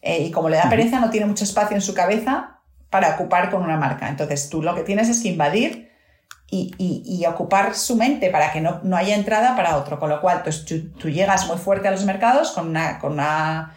[0.03, 3.51] Eh, y como le da pereza, no tiene mucho espacio en su cabeza para ocupar
[3.51, 4.09] con una marca.
[4.09, 5.91] Entonces tú lo que tienes es que invadir
[6.51, 9.99] y, ocupar su mente para que no, haya entrada para otro.
[9.99, 13.75] Con lo cual pues, tú, llegas muy fuerte a los mercados con una, con una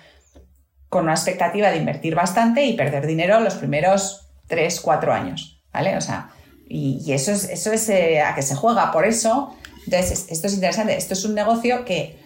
[0.89, 5.97] con una expectativa de invertir bastante y perder dinero los primeros 3, 4 años, ¿vale?
[5.97, 6.29] O sea,
[6.69, 8.91] y, eso es, eso es eh, a que se juega.
[8.91, 10.95] Por eso, entonces, esto es interesante.
[10.97, 12.19] Esto es un negocio que,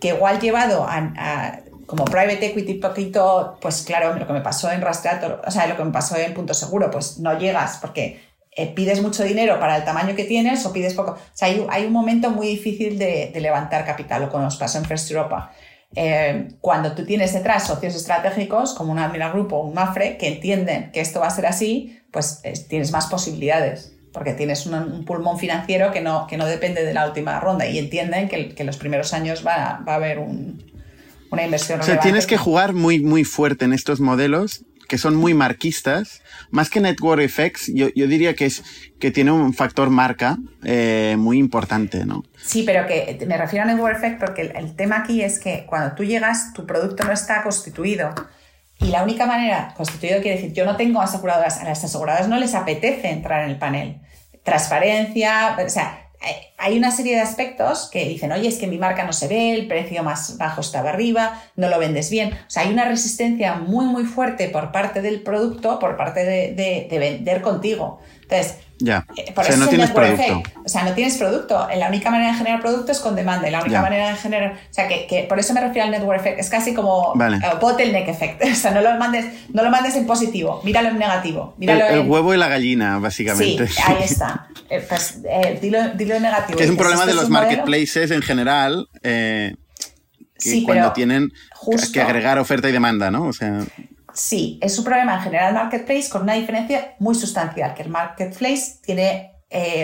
[0.00, 4.80] que igual llevado a, como private equity poquito, pues claro, lo que me pasó en
[4.80, 8.22] Rastreator, o sea, lo que me pasó en Punto Seguro, pues no llegas porque
[8.56, 11.12] eh, pides mucho dinero para el tamaño que tienes o pides poco.
[11.12, 14.56] O sea, hay, hay un momento muy difícil de, de levantar capital, lo que nos
[14.56, 15.52] pasó en First Europa.
[15.94, 20.28] Eh, cuando tú tienes detrás socios estratégicos como un Admiral Group o un Mafre que
[20.28, 25.38] entienden que esto va a ser así, pues tienes más posibilidades porque tienes un, pulmón
[25.38, 28.76] financiero que no, que no depende de la última ronda y entienden que, que los
[28.76, 31.80] primeros años va, va a haber una inversión.
[31.80, 36.20] O sea, tienes que jugar muy, muy fuerte en estos modelos que son muy marquistas,
[36.50, 38.62] más que Network Effects, yo, yo diría que, es,
[39.00, 42.24] que tiene un factor marca eh, muy importante, ¿no?
[42.36, 45.64] Sí, pero que me refiero a Network Effect porque el, el, tema aquí es que
[45.66, 48.14] cuando tú llegas, tu producto no está constituido.
[48.80, 52.38] Y la única manera, constituido quiere decir, yo no tengo aseguradoras, a las aseguradoras no
[52.38, 54.02] les apetece entrar en el panel.
[54.42, 56.01] Transparencia, o sea,
[56.58, 59.52] hay una serie de aspectos que dicen, oye, es que mi marca no se ve,
[59.52, 62.32] el precio más bajo estaba arriba, no lo vendes bien.
[62.32, 66.54] O sea, hay una resistencia muy, muy fuerte por parte del producto, por parte de,
[66.54, 68.00] de, de vender contigo.
[68.22, 69.06] Entonces, ya.
[69.16, 70.42] Eh, o sea, no tienes producto.
[70.64, 71.68] O sea, no tienes producto.
[71.76, 73.48] La única manera de generar producto es con demanda.
[73.48, 74.52] la única manera de generar.
[74.52, 76.40] O sea, que, que, por eso me refiero al network effect.
[76.40, 77.36] Es casi como vale.
[77.36, 78.42] uh, bottleneck effect.
[78.52, 80.60] O sea, no lo mandes, no lo mandes en positivo.
[80.64, 81.54] Míralo en negativo.
[81.58, 82.10] Míralo el, el en...
[82.10, 83.66] huevo y la gallina, básicamente.
[83.68, 84.48] Sí, ahí está.
[84.72, 86.56] Eh, pues eh, dilo, dilo, en negativo.
[86.56, 88.14] Que es un problema de los marketplaces modelo?
[88.14, 88.88] en general.
[89.02, 89.54] Eh,
[90.34, 93.26] que sí, cuando tienen justo, que agregar oferta y demanda, ¿no?
[93.26, 93.60] O sea.
[94.14, 98.78] Sí, es un problema en general marketplace con una diferencia muy sustancial, que el marketplace
[98.82, 99.32] tiene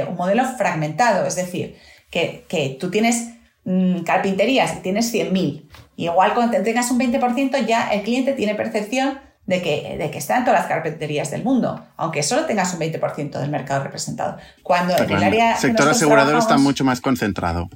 [0.08, 1.76] un modelo fragmentado, es decir,
[2.10, 3.28] que, que tú tienes
[3.64, 5.68] mmm, carpinterías y tienes 100.000.
[5.96, 10.36] Igual cuando tengas un 20% ya el cliente tiene percepción de que, de que está
[10.36, 14.36] en todas las carpinterías del mundo, aunque solo tengas un 20% del mercado representado.
[14.62, 15.52] Cuando en el área...
[15.52, 17.70] El sector asegurador está mucho más concentrado.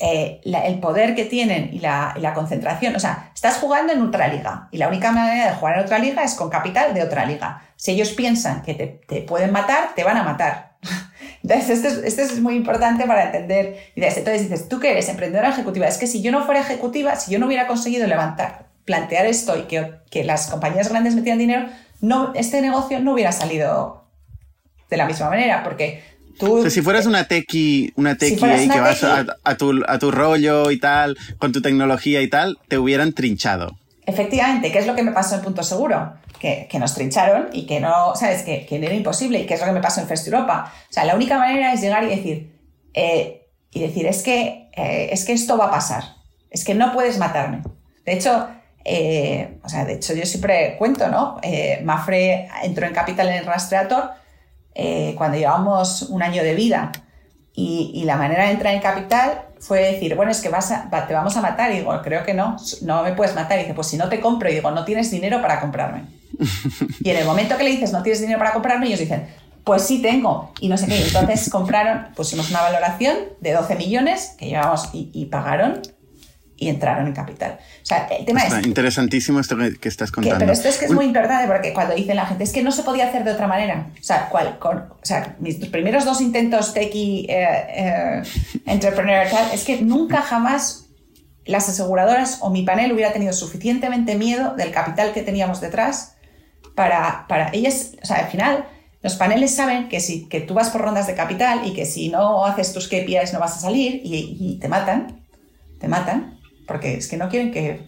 [0.00, 3.92] Eh, la, el poder que tienen y la, y la, concentración, o sea, estás jugando
[3.92, 6.92] en otra liga y la única manera de jugar en otra liga es con capital
[6.92, 7.62] de otra liga.
[7.76, 10.72] Si ellos piensan que te, te pueden matar, te van a matar.
[11.44, 13.92] Entonces, esto es, esto es, muy importante para entender.
[13.94, 17.30] Entonces dices, tú que eres emprendedora ejecutiva, es que si yo no fuera ejecutiva, si
[17.30, 21.66] yo no hubiera conseguido levantar, plantear esto y que, que las compañías grandes metieran dinero,
[22.00, 24.04] no, este negocio no hubiera salido
[24.90, 26.02] de la misma manera, porque
[26.38, 26.58] tú...
[26.58, 29.56] O sea, si fueras una tequi, una tequi si ahí una que vas a, a,
[29.56, 33.76] tu, a tu rollo y tal, con tu tecnología y tal, te hubieran trinchado.
[34.04, 36.14] Efectivamente, ¿qué es lo que me pasó en Punto Seguro?
[36.40, 38.42] Que, que nos trincharon y que no, ¿sabes?
[38.42, 40.72] Que, que, era imposible y que es lo que me pasó en First Europa.
[40.90, 42.52] O sea, la única manera es llegar y decir,
[42.94, 46.02] eh, y decir, es que, eh, es que esto va a pasar,
[46.50, 47.62] es que no puedes matarme.
[48.04, 48.48] De hecho,
[48.84, 51.38] eh, o sea, de hecho yo siempre cuento, ¿no?
[51.42, 54.10] Eh, Mafre entró en Capital en el Rastreator
[54.74, 56.90] eh, cuando llevamos un año de vida
[57.54, 60.88] y, y, la manera de entrar en Capital fue decir, bueno, es que vas a,
[61.06, 61.70] te vamos a matar.
[61.70, 63.58] Y digo, creo que no, no me puedes matar.
[63.58, 66.04] Y dice, pues si no te compro, y digo, no tienes dinero para comprarme.
[67.00, 69.28] y en el momento que le dices, no tienes dinero para comprarme, ellos dicen,
[69.64, 70.50] pues sí tengo.
[70.60, 70.96] Y no sé qué.
[70.96, 75.82] Y entonces compraron, pusimos una valoración de 12 millones que llevamos y, y pagaron
[76.62, 77.58] y entraron en capital.
[77.60, 78.66] O sea, el tema Está es...
[78.66, 80.38] Interesantísimo esto que, que estás contando.
[80.38, 82.62] Que, pero esto es que es muy importante porque cuando dicen la gente, es que
[82.62, 83.88] no se podía hacer de otra manera.
[83.98, 88.22] O sea, cual, con, o sea mis primeros dos intentos techie, eh, eh,
[88.66, 90.86] entrepreneur, tal, es que nunca jamás
[91.44, 96.14] las aseguradoras o mi panel hubiera tenido suficientemente miedo del capital que teníamos detrás
[96.76, 98.66] para, para ellas, o sea, al final
[99.02, 102.08] los paneles saben que, si, que tú vas por rondas de capital y que si
[102.08, 105.22] no haces tus KPIs no vas a salir y, y te matan,
[105.80, 106.38] te matan,
[106.72, 107.82] porque es que no quieren que,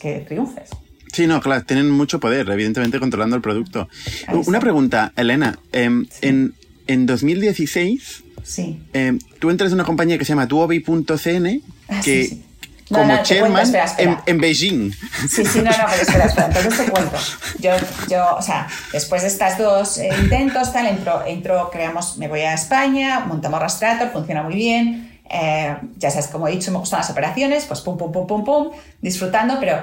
[0.00, 0.70] que triunfes.
[1.12, 3.88] Sí, no, claro, tienen mucho poder, evidentemente, controlando el producto.
[4.46, 5.56] Una pregunta, Elena.
[5.72, 6.26] Eh, sí.
[6.26, 6.54] en,
[6.88, 8.82] en 2016, sí.
[8.92, 12.44] eh, tú entras en una compañía que se llama Duobi.cn, Ah, que sí, sí.
[12.90, 14.10] No, como no, chairman cuento, espera, espera.
[14.26, 14.92] En, en, Beijing.
[15.28, 17.16] Sí, sí, no, no, pero espera, espera, entonces te cuento.
[17.60, 17.70] Yo,
[18.10, 22.40] yo, o sea, después de estos dos eh, intentos, tal, entro, entro, creamos, me voy
[22.40, 25.13] a España, montamos Rastreator, funciona muy bien.
[25.30, 28.44] Eh, ya sabes, como he dicho, me gustan las operaciones, pues pum, pum, pum, pum,
[28.44, 29.82] pum, disfrutando, pero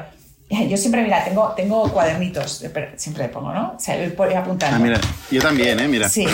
[0.67, 2.63] yo siempre, mira, tengo, tengo cuadernitos,
[2.97, 3.73] siempre le pongo, ¿no?
[3.77, 4.75] O sea, voy apuntando.
[4.75, 4.99] Ah, mira,
[5.31, 5.87] yo también, ¿eh?
[5.87, 6.09] Mira.
[6.09, 6.27] Sí.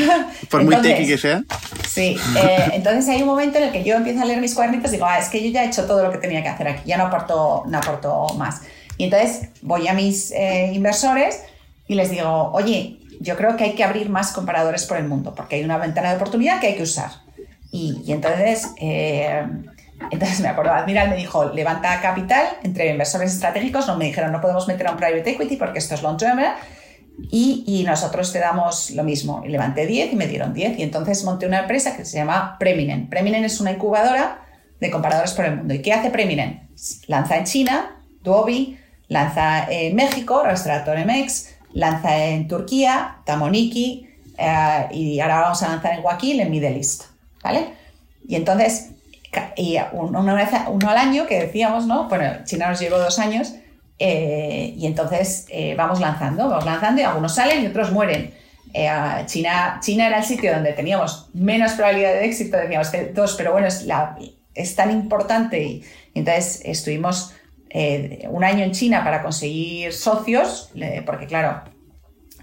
[0.50, 1.42] Por muy tequi que sea.
[1.88, 4.90] Sí, eh, entonces hay un momento en el que yo empiezo a leer mis cuadernitos
[4.90, 6.68] y digo, ah, es que yo ya he hecho todo lo que tenía que hacer
[6.68, 8.62] aquí, ya no aporto, no aporto más.
[8.96, 11.40] Y entonces voy a mis eh, inversores
[11.88, 15.34] y les digo, oye, yo creo que hay que abrir más comparadores por el mundo,
[15.34, 17.23] porque hay una ventana de oportunidad que hay que usar.
[17.74, 19.44] Y, entonces, eh,
[20.12, 24.40] entonces me acuerdo, Admiral me dijo, levanta capital entre inversores estratégicos, no me dijeron, no
[24.40, 26.38] podemos meter a un private equity porque esto es long term,
[27.32, 29.42] y, y, nosotros te damos lo mismo.
[29.44, 32.56] Y levanté 10 y me dieron 10 y entonces monté una empresa que se llama
[32.60, 33.08] Preminen.
[33.08, 34.44] Preminen es una incubadora
[34.80, 35.74] de comparadores por el mundo.
[35.74, 36.68] ¿Y qué hace Preminen?
[37.08, 44.08] Lanza en China, Duobi, lanza en México, Rastreator MX, lanza en Turquía, Tamoniki,
[44.38, 47.13] eh, y ahora vamos a lanzar en Wakil, en Middle East,
[47.44, 47.74] ¿vale?
[48.26, 48.90] Y entonces,
[49.56, 52.08] y una vez, uno al año que decíamos, ¿no?
[52.08, 53.54] Bueno, China nos llevó dos años,
[53.98, 58.34] eh, y entonces eh, vamos lanzando, vamos lanzando y algunos salen y otros mueren.
[58.72, 58.90] Eh,
[59.26, 63.52] China, China era el sitio donde teníamos menos probabilidad de éxito, decíamos que dos, pero
[63.52, 63.86] bueno, es,
[64.54, 67.34] es tan importante y, entonces estuvimos
[68.30, 70.70] un año en China para conseguir socios,
[71.04, 71.62] porque claro,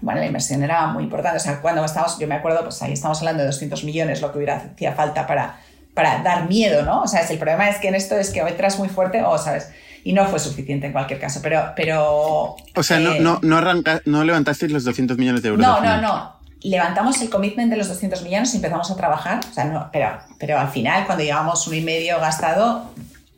[0.02, 1.38] bueno, la inversión era muy importante.
[1.38, 4.32] O sea, cuando estábamos, yo me acuerdo, pues ahí estamos hablando de 200 millones, lo
[4.32, 5.60] que hubiera hacía falta para,
[5.94, 7.02] para dar miedo, ¿no?
[7.02, 9.38] O sea, el problema es que en esto es que o entras muy fuerte o,
[9.38, 9.70] ¿sabes?
[10.04, 11.72] Y no fue suficiente en cualquier caso, pero...
[11.76, 15.64] pero o sea, no, eh, no, no, arranca, no levantasteis los 200 millones de euros.
[15.64, 16.32] No, no, no.
[16.62, 19.40] Levantamos el commitment de los 200 millones y empezamos a trabajar.
[19.48, 22.90] O sea, no, pero, pero al final, cuando llevamos uno y medio gastado,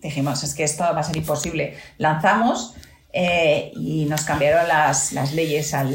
[0.02, 1.76] dijimos, es que esto va a ser imposible.
[1.98, 2.74] Lanzamos
[3.16, 5.72] eh, y nos cambiaron las, las leyes.
[5.72, 5.88] Al,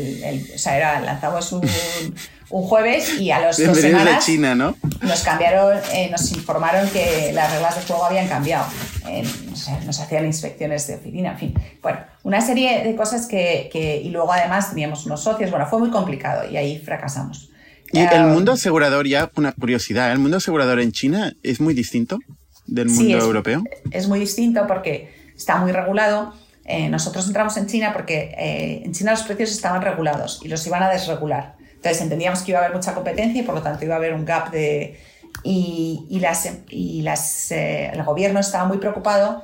[0.55, 1.61] o sea, era, lanzamos un,
[2.49, 4.77] un, jueves y a los dos semanas de China, ¿no?
[5.01, 8.65] nos cambiaron, eh, nos informaron que las reglas de juego habían cambiado.
[9.09, 11.53] Eh, o sea, nos hacían inspecciones de oficina, en fin.
[11.81, 15.51] Bueno, una serie de cosas que, que, y luego además teníamos unos socios.
[15.51, 17.49] Bueno, fue muy complicado y ahí fracasamos.
[17.91, 22.19] Y el mundo asegurador, ya una curiosidad, ¿el mundo asegurador en China es muy distinto
[22.65, 23.63] del mundo sí, es, europeo?
[23.91, 26.33] Es muy distinto porque está muy regulado
[26.69, 30.65] eh, nosotros entramos en China porque eh, en China los precios estaban regulados y los
[30.67, 31.55] iban a desregular.
[31.73, 34.13] Entonces entendíamos que iba a haber mucha competencia y por lo tanto iba a haber
[34.13, 34.99] un gap de...
[35.43, 39.43] Y, eh, el gobierno estaba muy preocupado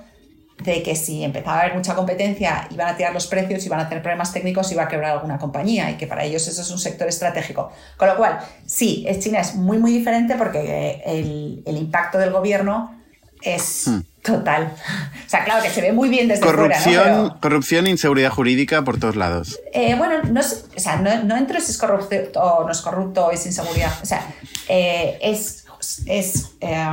[0.63, 3.89] de que si empezaba a haber mucha competencia iban a tirar los precios, iban a
[3.89, 6.79] tener problemas técnicos, iba a quebrar alguna compañía y que para ellos eso es un
[6.79, 7.71] sector estratégico.
[7.97, 13.01] Con lo cual, sí, China es muy, muy diferente porque el, el impacto del gobierno
[13.41, 13.99] es hmm.
[14.25, 14.73] Total.
[15.25, 17.11] O sea, claro que se ve muy bien desde corrupción, fuera.
[17.11, 17.27] ¿no?
[17.27, 19.59] Pero, corrupción e inseguridad jurídica por todos lados.
[19.73, 22.81] Eh, bueno, no, es, o sea, no, no, entro si es corrupto o no es
[22.81, 23.93] corrupto o es inseguridad.
[24.01, 24.25] O sea,
[24.67, 25.65] eh, es,
[26.05, 26.87] es eh,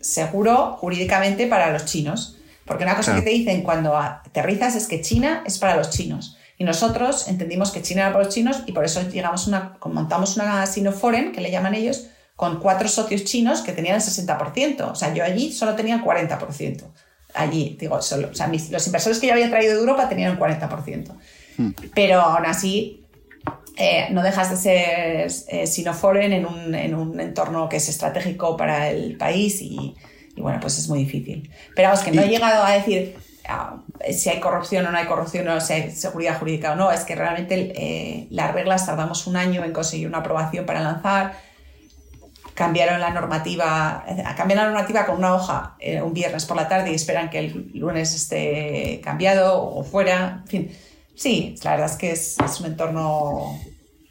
[0.00, 2.36] seguro jurídicamente para los chinos.
[2.64, 3.24] Porque una cosa claro.
[3.24, 6.36] que te dicen cuando aterrizas es que China es para los chinos.
[6.58, 10.36] Y nosotros entendimos que China era para los chinos y por eso llegamos una, montamos
[10.36, 14.90] una Sinoforen, que le llaman ellos, con cuatro socios chinos que tenían el 60%.
[14.90, 16.84] O sea, yo allí solo tenía el 40%.
[17.34, 18.28] Allí, digo, solo.
[18.30, 21.12] O sea, mis, los inversores que yo había traído de Europa tenían el 40%.
[21.56, 21.70] Hmm.
[21.94, 23.06] Pero aún así,
[23.78, 28.56] eh, no dejas de ser eh, sinoforen en un, en un entorno que es estratégico
[28.56, 29.94] para el país y,
[30.34, 31.50] y bueno, pues es muy difícil.
[31.74, 33.16] Pero vamos, que no he llegado a decir
[33.48, 36.92] uh, si hay corrupción o no hay corrupción, o si hay seguridad jurídica o no.
[36.92, 41.38] Es que realmente eh, las reglas tardamos un año en conseguir una aprobación para lanzar
[42.56, 44.04] cambiaron la normativa,
[44.36, 47.38] cambian la normativa con una hoja eh, un viernes por la tarde y esperan que
[47.38, 50.40] el lunes esté cambiado o fuera.
[50.44, 50.70] En fin,
[51.14, 53.60] sí, la verdad es que es, es un entorno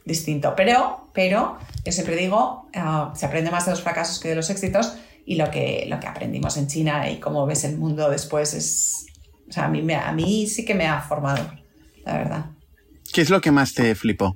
[0.05, 0.53] distinto.
[0.55, 4.49] Pero, pero yo siempre digo, uh, se aprende más de los fracasos que de los
[4.51, 8.53] éxitos y lo que, lo que aprendimos en China y cómo ves el mundo después
[8.53, 9.07] es...
[9.49, 11.51] O sea, a mí, me, a mí sí que me ha formado,
[12.03, 12.45] la verdad.
[13.11, 14.35] ¿Qué es lo que más te flipó?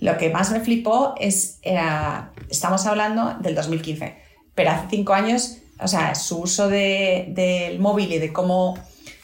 [0.00, 4.16] Lo que más me flipó es, era, estamos hablando del 2015,
[4.54, 8.78] pero hace cinco años, o sea, su uso de, del móvil y de cómo,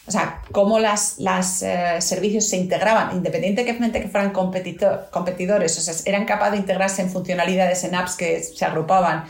[0.07, 5.81] o sea, cómo las, las eh, servicios se integraban, independientemente que fueran competitor, competidores, o
[5.81, 9.25] sea, eran capaces de integrarse en funcionalidades, en apps que se agrupaban,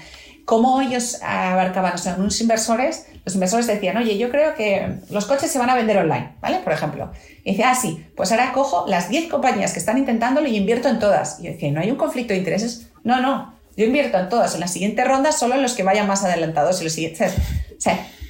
[0.44, 5.26] cómo ellos abarcaban, o sea, unos inversores, los inversores decían, oye, yo creo que los
[5.26, 6.58] coches se van a vender online, ¿vale?
[6.58, 7.12] Por ejemplo.
[7.44, 10.88] Y decía, ah, sí, pues ahora cojo las 10 compañías que están intentándolo y invierto
[10.88, 11.38] en todas.
[11.38, 12.90] Y yo decía, ¿no hay un conflicto de intereses?
[13.04, 14.52] No, no, yo invierto en todas.
[14.54, 17.32] En la siguiente ronda solo en los que vayan más adelantados y los siguientes.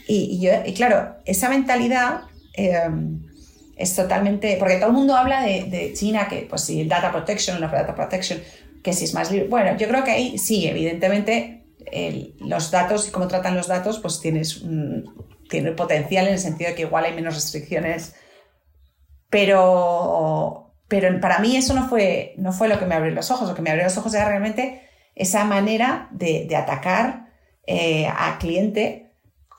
[0.06, 2.22] Y, yo, y claro, esa mentalidad
[2.54, 2.88] eh,
[3.76, 4.56] es totalmente.
[4.58, 8.40] Porque todo el mundo habla de, China, que pues si data protection, la data protection,
[8.82, 9.48] que si es más libre.
[9.48, 11.64] Bueno, yo creo que ahí sí, evidentemente
[12.40, 16.70] los datos y cómo tratan los datos, pues tienes un, tiene potencial en el sentido
[16.70, 18.14] de que igual hay menos restricciones,
[19.28, 23.48] pero, pero para mí eso no fue, no fue lo que me abrió los ojos,
[23.48, 24.89] lo que me abrió los ojos era realmente
[25.20, 27.26] esa manera de, de atacar
[27.66, 29.12] eh, al cliente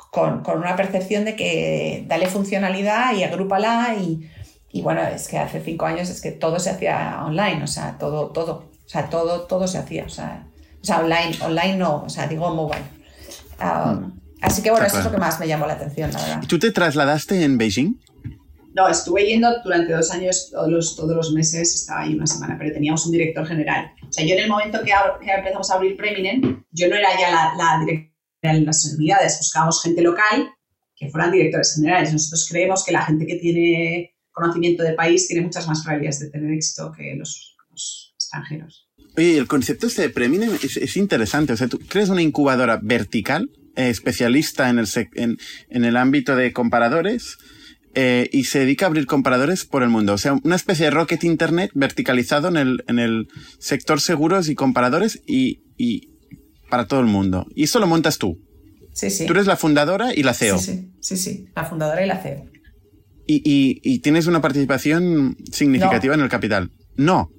[0.09, 4.27] con, con, una percepción de que dale funcionalidad y agrúpala y,
[4.71, 7.97] y bueno, es que hace cinco años es que todo se hacía online, o sea,
[7.99, 10.47] todo, todo, o sea, todo, todo se hacía, o sea,
[10.81, 12.83] o sea, online, online no, o sea, digo mobile.
[13.61, 14.21] Um, mm.
[14.41, 16.43] Así que bueno, eso es lo que más me llamó la atención, la verdad.
[16.47, 18.01] ¿Tú te trasladaste en Beijing?
[18.73, 23.05] No, estuve yendo durante dos años, todos los, meses, estaba ahí una semana, pero teníamos
[23.05, 23.91] un director general.
[24.07, 27.09] O sea, yo en el momento que, que empezamos a abrir Preminen, yo no era
[27.19, 30.49] ya la, la directora de las unidades, buscábamos gente local
[30.95, 32.13] que fueran directores generales.
[32.13, 36.29] Nosotros creemos que la gente que tiene conocimiento del país tiene muchas más probabilidades de
[36.29, 37.57] tener éxito que los,
[38.13, 38.87] extranjeros.
[39.17, 41.53] Oye, el concepto este de Premium es, es, interesante.
[41.53, 46.53] O sea, tú crees una incubadora vertical, eh, especialista en el, en, el ámbito de
[46.53, 47.37] comparadores,
[47.93, 50.13] eh, y se dedica a abrir comparadores por el mundo.
[50.13, 53.27] O sea, una especie de Rocket Internet verticalizado en el, en el
[53.59, 56.09] sector seguros y comparadores y, y
[56.69, 57.47] para todo el mundo.
[57.55, 58.39] Y eso lo montas tú.
[58.93, 59.25] Sí, sí.
[59.25, 60.57] Tú eres la fundadora y la CEO.
[60.57, 61.45] Sí, sí, sí, sí.
[61.55, 62.45] la fundadora y la CEO.
[63.27, 66.21] Y, y, y tienes una participación significativa no.
[66.21, 66.71] en el capital.
[66.95, 67.29] No.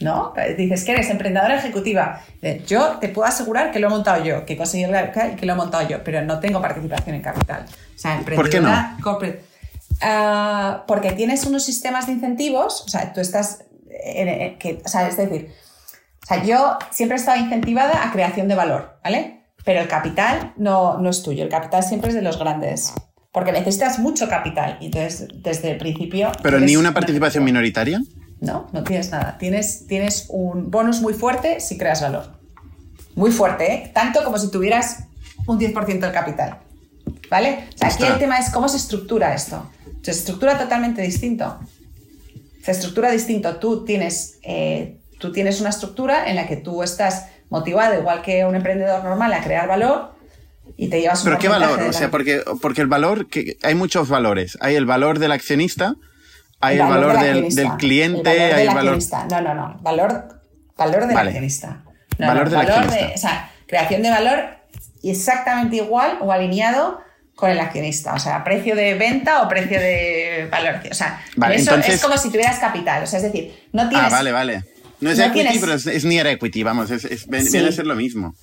[0.00, 0.32] ¿no?
[0.56, 2.22] Dices que eres emprendedora ejecutiva.
[2.66, 4.90] Yo te puedo asegurar que lo he montado yo, que he conseguido
[5.38, 7.66] que lo he montado yo, pero no tengo participación en capital.
[7.66, 9.40] O sea, emprendedora ¿Por qué no?
[10.02, 15.16] Ah, porque tienes unos sistemas de incentivos, o sea, tú estás, que, o sea, es
[15.16, 15.50] decir,
[16.22, 19.44] o sea, yo siempre he estado incentivada a creación de valor, ¿vale?
[19.64, 22.94] Pero el capital no, no es tuyo, el capital siempre es de los grandes,
[23.32, 26.32] porque necesitas mucho capital y entonces desde el principio...
[26.42, 28.00] ¿Pero ni una participación minoritaria?
[28.40, 29.36] No, no tienes nada.
[29.38, 32.40] Tienes, tienes un bonus muy fuerte si creas valor.
[33.14, 33.90] Muy fuerte, ¿eh?
[33.94, 35.04] Tanto como si tuvieras
[35.46, 36.58] un 10% del capital.
[37.30, 37.68] ¿Vale?
[37.74, 39.70] O sea, aquí el tema es cómo se estructura esto.
[40.02, 41.58] Se estructura totalmente distinto.
[42.62, 43.56] Se estructura distinto.
[43.56, 48.44] Tú tienes, eh, tú tienes una estructura en la que tú estás motivado, igual que
[48.44, 50.14] un emprendedor normal, a crear valor
[50.76, 51.82] y te llevas un ¿Pero qué valor?
[51.82, 54.56] O sea, porque, porque el valor, que hay muchos valores.
[54.60, 55.96] Hay el valor del accionista,
[56.60, 57.48] hay el valor, del,
[57.78, 58.98] cliente, hay el valor.
[59.30, 59.78] No, no, no.
[59.82, 60.40] Valor,
[60.76, 61.82] valor del accionista.
[62.18, 62.96] valor del accionista.
[62.96, 64.59] De, o sea, creación de valor
[65.02, 67.00] exactamente igual o alineado
[67.34, 68.14] con el accionista.
[68.14, 70.80] O sea, precio de venta o precio de valor.
[70.90, 73.02] O sea, eso es como si tuvieras capital.
[73.02, 74.06] O sea, es decir, no tienes.
[74.06, 74.64] Ah, vale, vale.
[75.00, 78.34] No es equity, pero es, near equity, vamos, es, viene a ser lo mismo.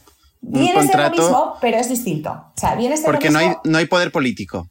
[0.42, 2.32] viene a ser lo mismo, pero es distinto.
[2.32, 4.68] O sea, viene a ser Porque lo mismo, no, hay, no hay poder político.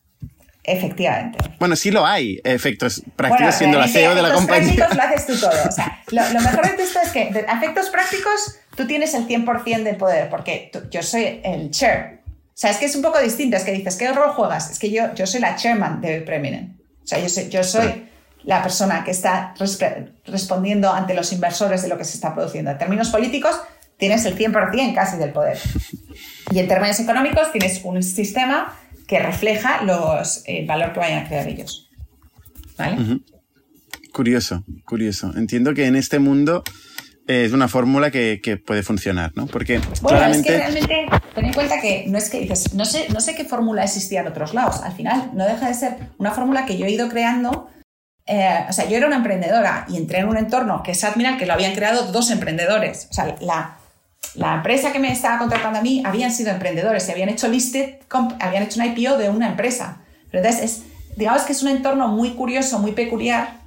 [0.64, 1.38] Efectivamente.
[1.60, 4.74] Bueno, sí lo hay, efectos prácticos, siendo la CEO de la compañía.
[4.74, 5.68] prácticos lo haces tú todo.
[5.68, 9.96] O sea, lo, mejor de esto es que, efectos prácticos, tú tienes el 100% del
[9.96, 12.20] poder, porque yo soy el chair.
[12.26, 13.56] O sea, es que es un poco distinto.
[13.56, 14.70] Es que dices, ¿qué rol juegas?
[14.70, 16.78] Es que yo, yo soy la chairman de Preminen.
[17.02, 18.06] O sea, yo soy, yo soy
[18.44, 19.54] la persona que está
[20.24, 22.70] respondiendo ante los inversores de lo que se está produciendo.
[22.70, 23.56] En términos políticos,
[23.98, 25.58] tienes el 100% casi del poder.
[26.50, 28.74] Y en términos económicos, tienes un sistema
[29.06, 31.90] que refleja los, el valor que vayan a crear ellos.
[32.78, 33.20] ¿Vale?
[34.12, 35.32] Curioso, curioso.
[35.36, 36.64] Entiendo que en este mundo
[37.26, 39.46] es una fórmula que, que, puede funcionar, ¿no?
[39.46, 40.48] Porque bueno, claramente...
[40.48, 43.34] es que realmente ten en cuenta que no es que dices, no sé, no sé
[43.34, 44.82] qué fórmula existía en otros lados.
[44.82, 47.68] Al final no deja de ser una fórmula que yo he ido creando.
[48.26, 51.36] Eh, o sea, yo era una emprendedora y entré en un entorno que es Admiral,
[51.36, 53.08] que lo habían creado dos emprendedores.
[53.10, 53.76] O sea, la,
[54.34, 57.96] la empresa que me estaba contratando a mí habían sido emprendedores y habían hecho listed,
[58.40, 59.98] habían hecho un IPO de una empresa.
[60.30, 60.82] Pero entonces, es,
[61.16, 63.60] digamos que es un entorno muy curioso, muy peculiar,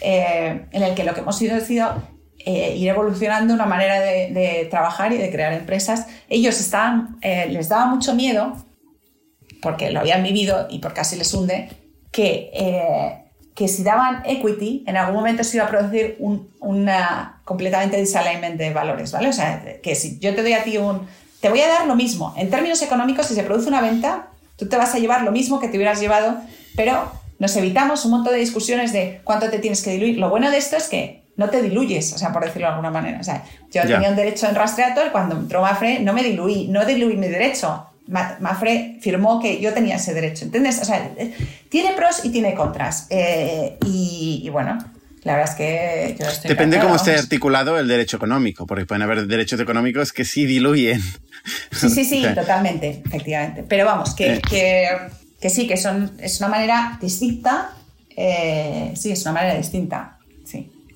[0.00, 2.15] eh, en el que lo que hemos ido sido
[2.46, 6.06] eh, ir evolucionando una manera de, trabajar y de crear empresas.
[6.30, 8.56] Ellos estaban, eh, les daba mucho miedo,
[9.60, 11.68] porque lo habían vivido y porque casi les hunde,
[12.10, 13.22] que
[13.54, 18.58] que si daban equity, en algún momento se iba a producir un una completamente disalignment
[18.58, 19.28] de valores, ¿vale?
[19.28, 21.06] O sea, que si yo te doy a ti un...
[21.40, 22.34] Te voy a dar lo mismo.
[22.36, 25.60] En términos económicos, si se produce una venta, tú te vas a llevar lo mismo
[25.60, 26.40] que te hubieras llevado,
[26.74, 30.18] pero nos evitamos un montón de discusiones de cuánto te tienes que diluir.
[30.18, 32.90] Lo bueno de esto es que no te diluyes, o sea, por decirlo de alguna
[32.90, 33.20] manera.
[33.20, 36.84] O sea, yo tenía un derecho en Rastreator, cuando entró Mafre no me diluí, no
[36.84, 37.86] diluí mi derecho.
[38.08, 40.80] Mafre firmó que yo tenía ese derecho, ¿entiendes?
[40.80, 41.10] O sea,
[41.68, 43.06] tiene pros y tiene contras.
[43.10, 44.78] Eh, y, bueno,
[45.24, 49.02] la verdad es que yo estoy Depende cómo esté articulado el derecho económico, porque pueden
[49.02, 51.02] haber derechos económicos que sí diluyen.
[51.72, 53.64] Sí, sí, sí, totalmente, efectivamente.
[53.64, 54.42] Pero vamos, que, eh.
[54.48, 54.88] que,
[55.40, 57.72] que, sí, que son, es una manera distinta.
[58.16, 60.15] Eh, sí, es una manera distinta.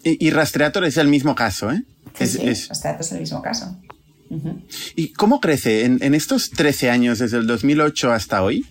[0.03, 1.83] Y, y Rastreator es el mismo caso, ¿eh?
[2.19, 2.39] Sí, sí,
[2.69, 3.77] Rastreator es el mismo caso.
[4.95, 8.65] ¿Y cómo crece en, estos 13 años, desde el 2008 hasta hoy?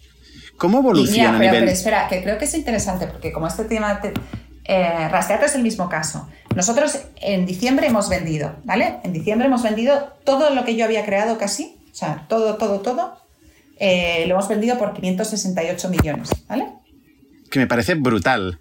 [0.57, 1.59] ¿Cómo evoluciona a nivel...?
[1.59, 3.99] Pero espera, que creo que es interesante, porque como este tema...
[4.63, 6.29] eh, Rastreator es el mismo caso.
[6.55, 8.99] Nosotros en diciembre hemos vendido, ¿vale?
[9.03, 12.79] En diciembre hemos vendido todo lo que yo había creado casi, o sea, todo, todo,
[12.79, 13.17] todo,
[13.79, 16.67] eh, lo hemos vendido por 568 millones, ¿vale?
[17.49, 18.59] Que me parece brutal.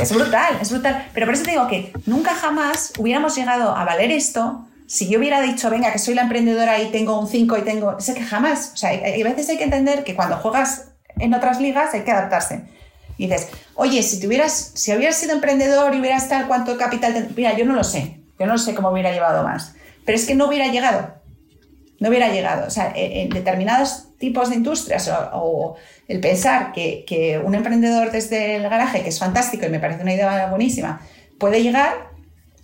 [0.00, 1.08] Es brutal, es brutal.
[1.14, 5.18] Pero por eso te digo que nunca jamás hubiéramos llegado a valer esto si yo
[5.18, 8.00] hubiera dicho, venga, que soy la emprendedora y tengo un 5 y tengo...
[8.00, 8.70] Sé que jamás.
[8.74, 12.12] O sea, hay, veces hay que entender que cuando juegas en otras ligas hay que
[12.12, 12.62] adaptarse.
[13.18, 17.30] Dices, oye, si tuvieras, si hubieras sido emprendedor y hubieras tal, ¿cuánto capital?
[17.36, 18.20] Mira, yo no lo sé.
[18.38, 19.74] Yo no sé cómo hubiera llevado más.
[20.04, 21.14] Pero es que no hubiera llegado.
[21.98, 22.66] No hubiera llegado.
[22.66, 25.76] O sea, en determinados tipos de industrias o,
[26.08, 30.02] el pensar que, que, un emprendedor desde el garaje, que es fantástico y me parece
[30.02, 31.00] una idea buenísima,
[31.38, 32.10] puede llegar,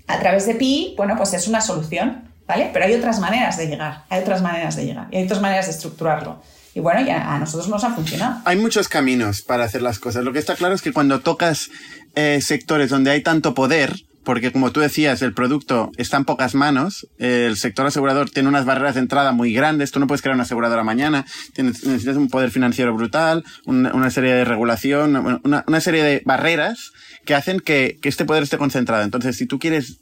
[0.07, 2.70] a través de PI, bueno, pues es una solución, ¿vale?
[2.72, 5.66] Pero hay otras maneras de llegar, hay otras maneras de llegar y hay otras maneras
[5.66, 6.42] de estructurarlo.
[6.74, 8.40] Y bueno, ya a nosotros nos ha funcionado.
[8.44, 10.24] Hay muchos caminos para hacer las cosas.
[10.24, 11.70] Lo que está claro es que cuando tocas
[12.14, 13.94] eh, sectores donde hay tanto poder,
[14.24, 18.64] porque como tú decías, el producto está en pocas manos, el sector asegurador tiene unas
[18.64, 22.50] barreras de entrada muy grandes, tú no puedes crear una aseguradora mañana, necesitas un poder
[22.50, 26.92] financiero brutal, una, serie de regulación, una, una, serie de barreras
[27.24, 29.02] que hacen que, que este poder esté concentrado.
[29.02, 29.98] Entonces, si tú quieres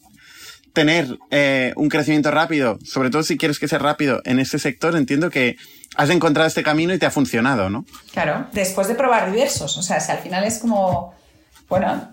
[0.72, 4.96] tener eh, un crecimiento rápido, sobre todo si quieres que sea rápido en este sector,
[4.96, 5.56] entiendo que
[5.96, 7.84] has encontrado este camino y te ha funcionado, ¿no?
[8.12, 9.76] Claro, después de probar diversos.
[9.76, 11.14] O sea, si al final es como,
[11.68, 12.10] bueno,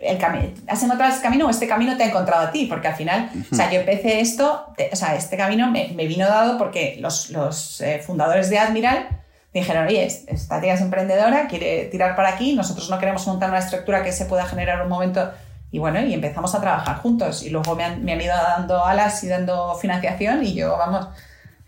[0.00, 2.88] el camino, has encontrado este camino o este camino te ha encontrado a ti, porque
[2.88, 6.96] al final, o sea, yo empecé esto, o sea, este camino me, vino dado porque
[7.00, 9.08] los, los eh, fundadores de Admiral
[9.52, 13.58] dijeron, oye, esta tía es emprendedora, quiere tirar para aquí, nosotros no queremos montar una
[13.58, 15.30] estructura que se pueda generar un momento
[15.72, 18.84] y bueno, y empezamos a trabajar juntos y luego me han, me han ido dando
[18.84, 21.08] alas y dando financiación y yo, vamos,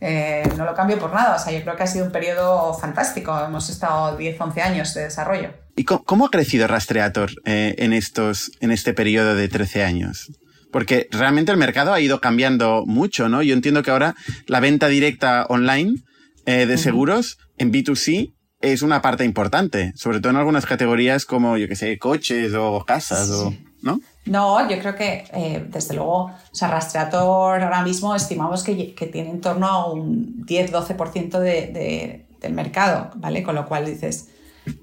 [0.04, 1.36] eh, no lo cambio por nada.
[1.36, 3.38] O sea, yo creo que ha sido un periodo fantástico.
[3.38, 5.50] Hemos estado 10, 11 años de desarrollo.
[5.76, 10.30] ¿Y cómo, ha crecido Rastreator eh, en, estos, en este periodo de 13 años?
[10.70, 13.42] Porque realmente el mercado ha ido cambiando mucho, ¿no?
[13.42, 14.14] Yo entiendo que ahora
[14.46, 16.02] la venta directa online
[16.46, 21.56] eh, de seguros en B2C es una parte importante, sobre todo en algunas categorías como,
[21.56, 24.00] yo que sé, coches o casas, o, ¿no?
[24.24, 29.06] No, yo creo que eh, desde luego, o sea, Rastreator ahora mismo estimamos que, que
[29.06, 33.42] tiene en torno a un 10-12% de, del mercado, ¿vale?
[33.42, 34.28] Con lo cual dices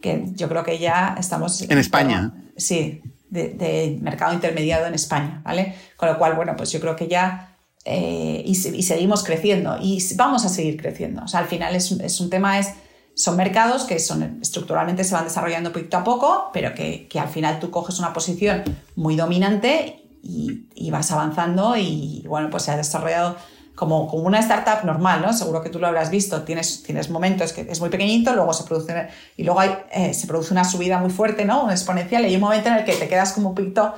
[0.02, 1.62] que yo creo que ya estamos...
[1.62, 2.34] En España.
[2.58, 5.76] sí, de, mercado intermediado en España, ¿vale?
[5.96, 7.56] Con lo cual, bueno, pues yo creo que ya...
[7.86, 11.24] Eh, y, y, seguimos creciendo y vamos a seguir creciendo.
[11.24, 12.74] O sea, al final es, es un tema, es
[13.20, 17.28] son mercados que son, estructuralmente se van desarrollando poquito a poco, pero que, que al
[17.28, 18.64] final tú coges una posición
[18.96, 23.36] muy dominante y, y, vas avanzando y bueno, pues se ha desarrollado
[23.80, 25.32] como, como, una startup normal, ¿no?
[25.32, 28.66] Seguro que tú lo habrás visto, tienes, tienes momentos que es muy pequeñito, luego se
[28.66, 29.08] produce,
[29.38, 31.64] y luego hay, eh, se produce una subida muy fuerte, ¿no?
[31.64, 33.94] Un exponencial, y hay un momento en el que te quedas como un poquito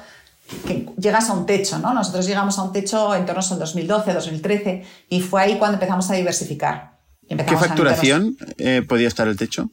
[0.67, 1.95] que llegas a un techo, ¿no?
[1.95, 6.07] Nosotros llegamos a un techo en torno a 2012, 2013 y fue ahí cuando empezamos
[6.11, 6.99] a diversificar.
[7.27, 9.71] ¿Qué facturación eh, podía estar el techo?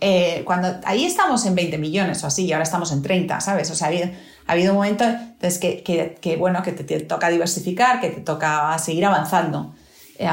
[0.00, 3.68] Eh, cuando ahí estamos en 20 millones o así, y ahora estamos en 30, ¿sabes?
[3.72, 3.88] O sea,
[4.46, 9.06] ha habido, un momento entonces, que, bueno, que te, toca diversificar, que te toca seguir
[9.06, 9.74] avanzando.
[10.18, 10.28] Eh,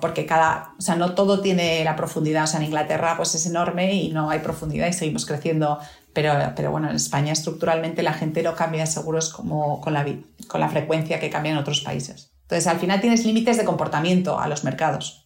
[0.00, 2.44] porque cada, o sea, no todo tiene la profundidad.
[2.44, 5.78] O sea, en Inglaterra pues es enorme y no hay profundidad y seguimos creciendo.
[6.12, 10.06] Pero, pero bueno, en España estructuralmente la gente no cambia seguros como con la,
[10.46, 12.30] con la frecuencia que cambia en otros países.
[12.42, 15.23] Entonces, al final tienes límites de comportamiento a los mercados.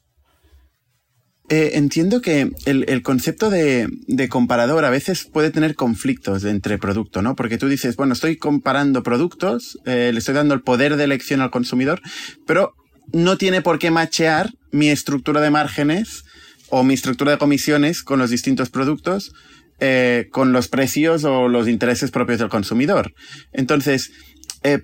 [1.50, 3.88] Eh, entiendo que el, concepto de,
[4.28, 7.36] comparador a veces puede tener conflictos entre producto, ¿no?
[7.36, 11.40] Porque tú dices, bueno, estoy comparando productos, eh, le estoy dando el poder de elección
[11.40, 12.02] al consumidor,
[12.46, 12.74] pero
[13.14, 16.24] no tiene por qué machear mi estructura de márgenes
[16.68, 19.32] o mi estructura de comisiones con los distintos productos,
[19.80, 23.14] eh, con los precios o los intereses propios del consumidor.
[23.52, 24.10] Entonces,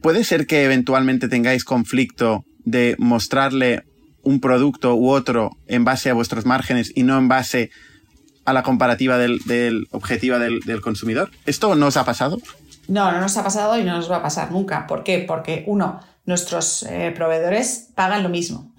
[0.01, 3.83] puede ser que eventualmente tengáis conflicto de mostrarle
[4.25, 7.71] un producto u otro en base a vuestros márgenes y no en base
[8.45, 11.31] a la comparativa del, del objetiva del, consumidor?
[11.47, 12.39] ¿Esto no os ha pasado?
[12.89, 14.87] No, no nos ha pasado y no nos va a pasar nunca.
[14.87, 15.19] ¿Por qué?
[15.27, 18.75] Porque, uno, nuestros eh, proveedores pagan lo mismo.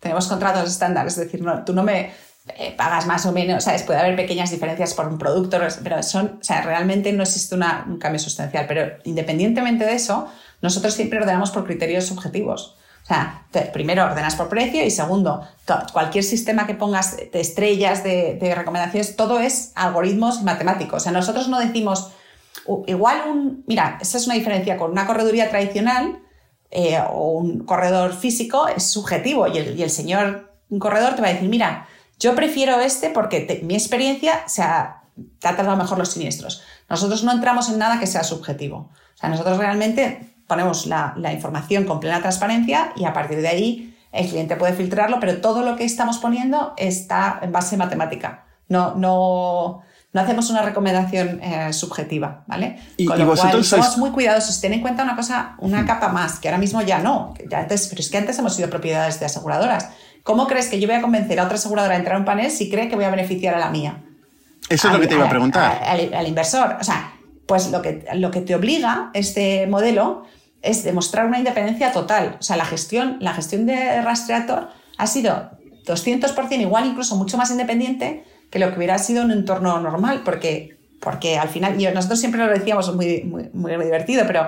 [0.00, 2.10] Tenemos contratos estándar, es decir, no, tú no me
[2.58, 3.84] eh, pagas más o menos, ¿sabes?
[3.84, 7.98] Puede haber pequeñas diferencias por un producto, pero son, o sea, realmente no existe un
[7.98, 8.66] cambio sustancial.
[8.66, 10.28] Pero independientemente de eso,
[10.60, 12.76] nosotros siempre ordenamos por criterios objetivos.
[13.02, 15.42] O sea, primero ordenas por precio y segundo,
[15.92, 21.02] cualquier sistema que pongas de estrellas, de, recomendaciones, todo es algoritmos matemáticos.
[21.02, 22.12] O sea, nosotros no decimos,
[22.86, 26.20] igual un, mira, esa es una diferencia con una correduría tradicional
[26.70, 31.32] eh, o un corredor físico, es subjetivo y el, señor un corredor te va a
[31.32, 31.88] decir, mira,
[32.18, 35.02] yo prefiero este porque mi experiencia se ha
[35.40, 36.62] tratado mejor los siniestros.
[36.88, 38.90] Nosotros no entramos en nada que sea subjetivo.
[39.14, 43.96] O sea, nosotros realmente ponemos la, información con plena transparencia y a partir de ahí
[44.12, 48.44] el cliente puede filtrarlo, pero todo lo que estamos poniendo está en base matemática.
[48.68, 49.82] No, no,
[50.12, 52.78] no hacemos una recomendación eh, subjetiva, ¿vale?
[52.96, 54.60] Y, Con lo vosotros cual, somos muy cuidadosos.
[54.60, 57.32] Ten en cuenta una cosa, una capa más, que ahora mismo ya no.
[57.48, 59.88] Ya antes, pero es que antes hemos sido propiedades de aseguradoras.
[60.22, 62.50] ¿Cómo crees que yo voy a convencer a otra aseguradora a entrar a un panel
[62.50, 64.02] si cree que voy a beneficiar a la mía?
[64.68, 65.82] Eso es lo que te iba a preguntar.
[65.84, 66.76] Al, inversor.
[66.80, 67.11] O sea,
[67.52, 70.24] pues lo que, lo que te obliga este modelo
[70.62, 72.38] es demostrar una independencia total.
[72.40, 75.50] O sea, la gestión, la gestión de Rastreator ha sido
[75.84, 80.22] 200% igual, incluso mucho más independiente que lo que hubiera sido en un entorno normal,
[80.24, 83.22] porque, porque al final, y nosotros siempre lo decíamos muy,
[83.52, 84.46] muy, divertido, pero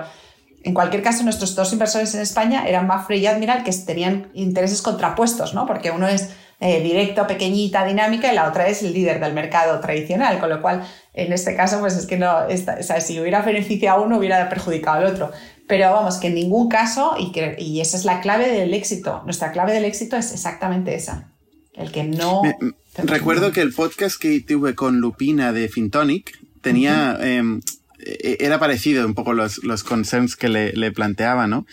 [0.63, 4.81] en cualquier caso, nuestros dos inversores en España eran Mafre y Admiral, que tenían intereses
[4.81, 5.67] contrapuestos, ¿no?
[5.67, 9.79] Porque uno es eh, directo, pequeñita, dinámica, y la otra es el líder del mercado
[9.79, 13.41] tradicional, con lo cual, en este caso, pues es que no, o sea, si hubiera
[13.41, 15.31] beneficiado a uno, hubiera perjudicado al otro.
[15.67, 19.21] Pero vamos, que en ningún caso, y, que, y esa es la clave del éxito,
[19.25, 21.31] nuestra clave del éxito es exactamente esa.
[21.73, 22.41] El que no...
[22.97, 27.17] recuerdo que el podcast que tuve con Lupina de Fintonic tenía...
[27.21, 27.61] Em,
[27.99, 31.65] eh, era parecido un poco los, los concerns que le, le planteaba, ¿no?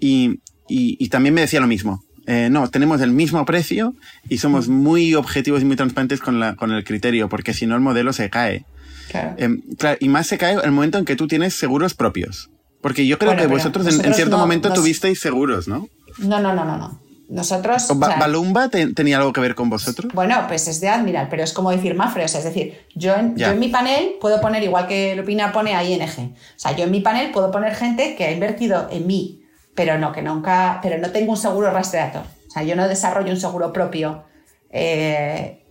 [0.00, 2.02] Y, y, y, también me decía lo mismo.
[2.30, 3.94] Eh, no, tenemos el mismo precio
[4.28, 7.74] y somos muy objetivos y muy transparentes con, la, con el criterio, porque si no
[7.74, 8.64] el modelo se cae.
[9.10, 9.34] Claro.
[9.38, 9.48] Eh,
[9.78, 12.50] claro, y más se cae el momento en que tú tienes seguros propios.
[12.82, 15.88] Porque yo creo Bueno, que vosotros en, cierto no- momento nos- tuvisteis seguros, ¿no?
[16.18, 17.00] No, no, no, no, no.
[17.30, 17.90] Nosotros.
[17.90, 20.12] o sea, ¿Balumba te- tenía algo que ver con vosotros?
[20.14, 23.14] Bueno, pues es de admirar, pero es como decir Mafre, o sea, es decir, yo
[23.14, 26.74] en, yo en mi panel puedo poner, igual que Lupina pone a ING, o sea,
[26.76, 29.37] yo en mi panel puedo poner gente que ha invertido en mí,
[29.78, 33.30] pero no, que nunca, pero no tengo un seguro rastreador, o sea, yo no desarrollo
[33.30, 34.24] un seguro propio,
[34.70, 35.64] eh,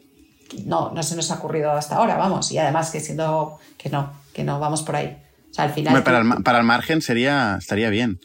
[0.64, 4.14] no, no se nos ha ocurrido hasta ahora, vamos, y además que siendo, que no,
[4.34, 5.94] que no vamos por ahí, o sea, al final...
[5.94, 8.18] Hombre, para, el, para el margen sería, estaría bien.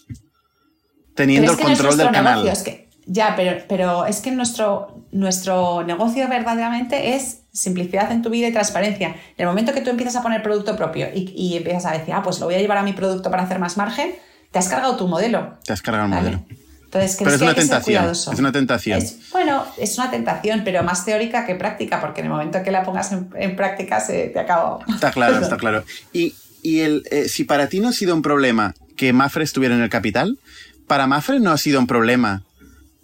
[1.17, 2.45] Teniendo el control del nuestro canal.
[2.45, 8.23] negocio, es que- ya, pero, pero es que nuestro, nuestro negocio verdaderamente es simplicidad en
[8.23, 9.09] tu vida y transparencia.
[9.09, 12.15] En el momento que tú empiezas a poner producto propio y, y empiezas a decir,
[12.15, 14.15] ah, pues lo voy a llevar a mi producto para hacer más margen,
[14.53, 15.59] te has cargado tu modelo.
[15.65, 16.23] Te has cargado el ¿vale?
[16.37, 16.47] modelo.
[16.85, 18.11] Entonces, Pero es que una que tentación.
[18.11, 18.99] Es una tentación.
[18.99, 22.71] Es- bueno, es una tentación, pero más teórica que práctica, porque en el momento que
[22.71, 24.79] la pongas en, en práctica se te acaba.
[24.95, 25.85] Está claro, está claro.
[26.13, 29.75] Y, y el, eh, si para ti no ha sido un problema que Mafre estuviera
[29.75, 30.39] en el capital,
[30.87, 32.43] para Mafre no ha sido un problema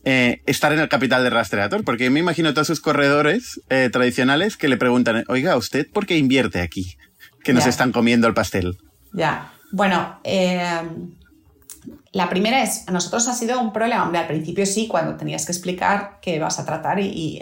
[0.04, 4.58] eh, estar en el capital de Rastreator, porque me imagino todos sus corredores eh, tradicionales
[4.58, 6.96] que le preguntan, oiga, ¿usted por qué invierte aquí?
[7.42, 7.70] Que nos Ya.
[7.70, 8.76] están comiendo el pastel.
[9.14, 10.82] Ya, bueno, eh,
[12.18, 15.46] la primera es, a nosotros ha sido un problema, hombre, al principio sí, cuando tenías
[15.46, 17.40] que explicar qué vas a tratar y, y,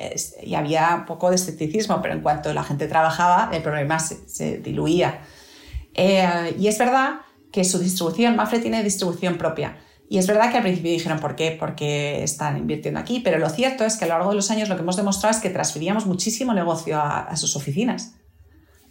[0.50, 4.28] y había un poco de escepticismo, pero en cuanto la gente trabajaba, el problema se,
[4.28, 5.20] se diluía.
[5.94, 7.20] Eh, y es verdad
[7.52, 9.78] que su distribución, Mafre tiene distribución propia.
[10.08, 11.56] Y es verdad que al principio dijeron, ¿por qué?
[11.58, 13.20] Porque están invirtiendo aquí.
[13.20, 15.34] Pero lo cierto es que a lo largo de los años lo que hemos demostrado
[15.34, 18.14] es que transferíamos muchísimo negocio a- a sus oficinas.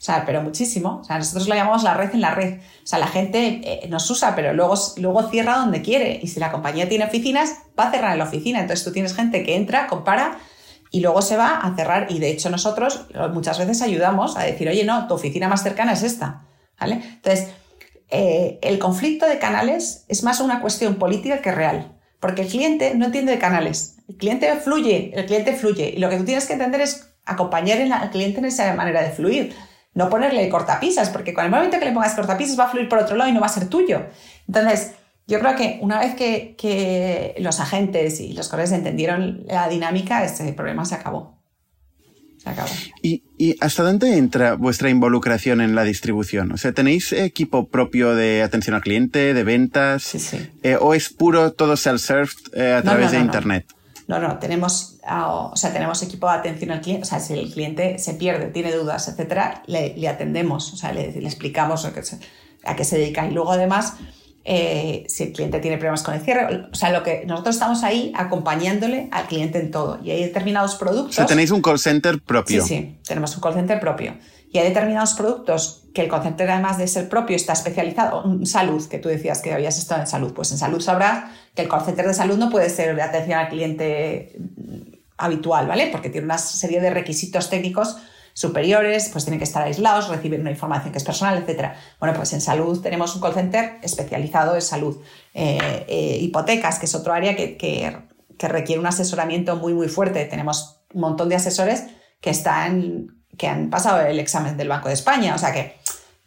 [0.06, 1.00] Sea, pero muchísimo.
[1.02, 2.60] O sea, nosotros lo llamamos la red en la red.
[2.60, 6.20] O sea, la gente eh, nos usa, pero luego, luego cierra donde quiere.
[6.22, 8.60] Y si la compañía tiene oficinas, va a cerrar en la oficina.
[8.60, 10.38] Entonces tú tienes gente que entra, compara
[10.92, 12.06] y luego se va a cerrar.
[12.12, 15.94] Y de hecho nosotros muchas veces ayudamos a decir, oye, no, tu oficina más cercana
[15.94, 16.44] es esta.
[16.80, 17.02] ¿Vale?
[17.04, 17.48] Entonces,
[18.12, 21.98] eh, el conflicto de canales es más una cuestión política que real.
[22.20, 23.96] Porque el cliente no entiende de canales.
[24.08, 25.96] El cliente fluye, el cliente fluye.
[25.96, 29.10] Y lo que tú tienes que entender es acompañar al cliente en esa manera de
[29.10, 29.56] fluir.
[29.96, 33.00] No ponerle cortapisas, porque con el momento que le pongas cortapisas va a fluir por
[33.00, 34.06] otro lado y no va a ser tuyo.
[34.48, 34.92] Entonces,
[35.26, 40.24] yo creo que una vez que, que los agentes y los corredores entendieron la dinámica,
[40.24, 41.42] ese problema se acabó.
[42.38, 42.70] Se acabó.
[43.02, 46.52] ¿Y, y hasta dónde entra vuestra involucración en la distribución?
[46.52, 50.04] O sea, ¿tenéis equipo propio de atención al cliente, de ventas?
[50.04, 50.48] Sí, sí.
[50.62, 53.26] Eh, ¿O es puro todo self-serve eh, a No, través no, de no.
[53.26, 53.66] Internet?
[54.08, 57.04] No, no, tenemos, o sea, tenemos equipo de atención al cliente.
[57.04, 60.92] O sea, si el cliente se pierde, tiene dudas, etcétera, le, le atendemos, o sea,
[60.94, 62.20] le, le explicamos se-
[62.64, 63.28] a qué se dedica.
[63.28, 63.94] Y luego, además,
[64.44, 67.84] eh, si el cliente tiene problemas con el cierre, o sea, lo que nosotros estamos
[67.84, 70.00] ahí acompañándole al cliente en todo.
[70.04, 71.16] Y hay determinados O productos.
[71.16, 72.62] sea, tenéis un call center propio.
[72.64, 74.16] Sí, sí, tenemos un call center propio.
[74.52, 78.24] Y hay determinados productos que el call center, además de ser propio, está especializado.
[78.24, 80.34] En salud, que tú decías que habías estado en salud.
[80.34, 83.38] Pues en salud sabrás que el call center de salud no puede ser de atención
[83.40, 84.38] al cliente
[85.18, 85.88] habitual, ¿vale?
[85.92, 87.98] Porque tiene una serie de requisitos técnicos
[88.34, 91.72] superiores, pues tienen que estar aislados, recibir una información que es personal, etc.
[92.00, 94.98] Bueno, pues en salud tenemos un call center especializado en salud.
[95.34, 97.98] Eh, eh, hipotecas, que es otro área que, que,
[98.38, 100.26] requiere un asesoramiento muy, muy fuerte.
[100.26, 101.86] Tenemos un montón de asesores
[102.20, 105.36] que están que han pasado el examen del Banco de España.
[105.36, 105.78] O sea que,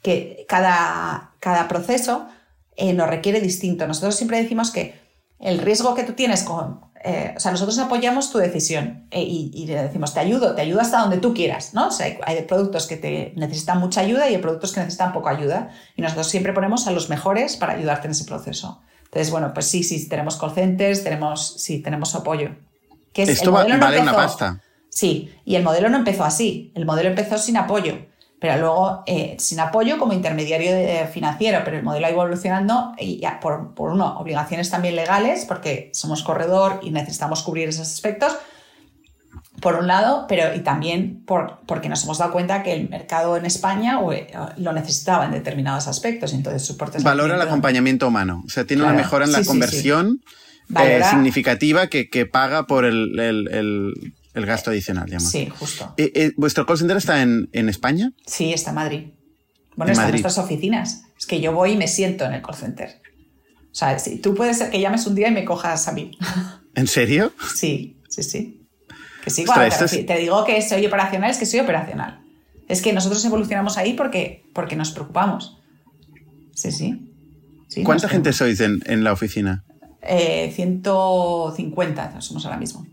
[0.03, 2.27] que cada, cada proceso
[2.77, 3.87] eh, nos requiere distinto.
[3.87, 4.99] Nosotros siempre decimos que
[5.41, 6.81] el riesgo que tú tienes con...
[7.05, 10.63] eh, o sea, nosotros apoyamos tu decisión eh, y, y le decimos, te ayudo, te
[10.63, 11.89] ayudo hasta donde tú quieras, ¿no?
[11.89, 15.13] O sea, hay, hay productos que te necesitan mucha ayuda y hay productos que necesitan
[15.13, 15.71] poca ayuda.
[15.97, 18.81] Y nosotros siempre ponemos a los mejores para ayudarte en ese proceso.
[19.05, 22.51] Entonces, bueno, pues sí, sí, tenemos call centers, tenemos, sí, tenemos apoyo.
[23.13, 24.63] Que es, Esto el va- modelo no vale una empezó- pasta.
[24.91, 27.95] Sí, y el modelo no empezó así, el modelo empezó sin apoyo,
[28.41, 32.93] pero luego eh, sin apoyo como intermediario de- financiero, pero el modelo ha ido evolucionando
[32.99, 37.89] y ya por, por uno, obligaciones también legales, porque somos corredor y necesitamos cubrir esos
[37.89, 38.37] aspectos,
[39.61, 43.37] por un lado, pero y también por, porque nos hemos dado cuenta que el mercado
[43.37, 48.07] en España o, eh, lo necesitaba en determinados aspectos, entonces soportes al Valora el acompañamiento
[48.07, 48.43] humano.
[48.47, 49.51] O sea, tiene una mejora en la Sí, sí, sí.
[49.51, 50.21] conversión
[50.81, 55.31] eh, significativa que, que paga por el, el- el- el gasto adicional, digamos.
[55.31, 55.95] Sí, justo.
[55.97, 58.13] Eh, eh, ¿Vuestro call center está en, en España?
[58.27, 59.03] Sí, está en Madrid.
[59.77, 61.03] Bueno, En están nuestras oficinas.
[61.19, 63.01] Es que yo voy y me siento en el call center.
[63.71, 66.11] O sea, sí, tú puedes ser que llames un día y me cojas a mí.
[66.75, 67.33] ¿En serio?
[67.55, 68.67] sí, sí, sí.
[69.23, 72.21] Que sí, Ostras, cuando te, es- te digo que soy operacional, es que soy operacional.
[72.69, 75.59] Es que nosotros evolucionamos ahí porque, porque nos preocupamos.
[76.55, 77.05] sí, sí.
[77.69, 79.63] Sí, ¿Cuánta gente sois en, en la oficina?
[80.01, 82.87] Eh, 150 somos ahora mismo.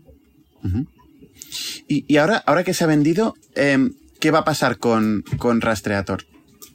[1.88, 5.60] Y, y ahora, ahora que se ha vendido, em, ¿qué va a pasar con, con
[5.60, 6.24] Rastreator?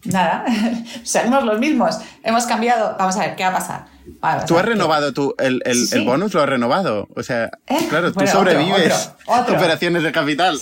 [0.06, 0.46] Nada,
[1.04, 1.98] seguimos los mismos.
[2.24, 2.96] Hemos cambiado.
[2.98, 3.86] Vamos a ver, ¿qué va a pasar?
[4.20, 5.96] Vale, ¿Tú sea, has que- renovado tu, el, el- Sí, sí.
[6.00, 6.34] el bonus?
[6.34, 7.08] ¿Lo has renovado?
[7.16, 7.86] O sea, ¿Eh?
[7.90, 9.56] claro, tú Bueno, sobrevives otro, otro.
[9.58, 10.58] operaciones de capital.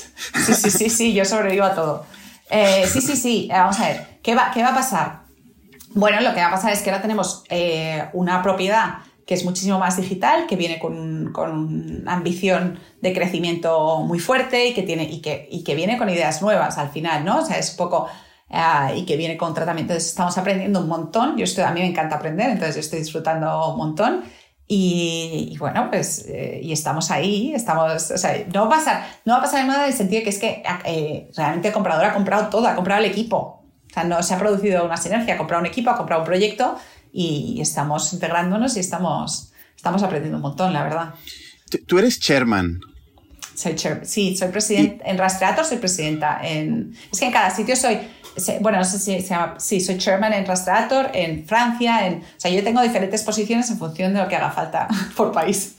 [0.46, 2.06] Sí, sí, sí, sí, yo sobrevivo a todo.
[2.50, 5.20] Eh, sí, sí, sí, eh, vamos a ver, ¿qué va, ¿qué va a pasar?
[5.94, 8.96] Bueno, lo que va a pasar es que ahora tenemos eh, una propiedad
[9.30, 14.74] que es muchísimo más digital, que viene con, con ambición de crecimiento muy fuerte y
[14.74, 17.38] que, tiene, y, que, y que viene con ideas nuevas al final, ¿no?
[17.38, 18.08] O sea, es poco...
[18.50, 19.94] ah, y que viene con tratamiento.
[19.94, 21.38] Entonces, estamos aprendiendo un montón.
[21.38, 24.24] Yo estoy, a mí me encanta aprender, entonces estoy disfrutando un montón.
[24.68, 29.08] Y, y bueno, pues, eh, y estamos ahí, estamos, o sea, no va a pasar,
[29.26, 32.06] no va a pasar nada en el sentido que es que eh, realmente el comprador
[32.06, 33.38] ha comprado todo, ha comprado el equipo.
[33.38, 36.28] O sea, no se ha producido una sinergia, ha comprado un equipo, ha comprado un
[36.28, 36.80] proyecto
[37.12, 41.14] y estamos integrándonos y estamos, estamos aprendiendo un montón, la verdad.
[41.88, 42.80] Tú, eres chairman.
[43.56, 45.04] Soy chair- sí, soy presidenta.
[45.08, 46.40] En Rastreator soy presidenta.
[46.42, 48.00] En, es que en cada sitio soy.
[48.62, 49.56] Bueno, no sé si se llama.
[49.60, 52.08] Sí, soy chairman en Rastreator, en Francia.
[52.08, 54.88] En, o sea, yo tengo diferentes posiciones en función de lo que haga falta
[55.18, 55.76] por país.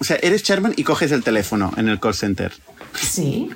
[0.00, 2.52] O sea, eres chairman y coges el teléfono en el call center.
[3.00, 3.50] Sí.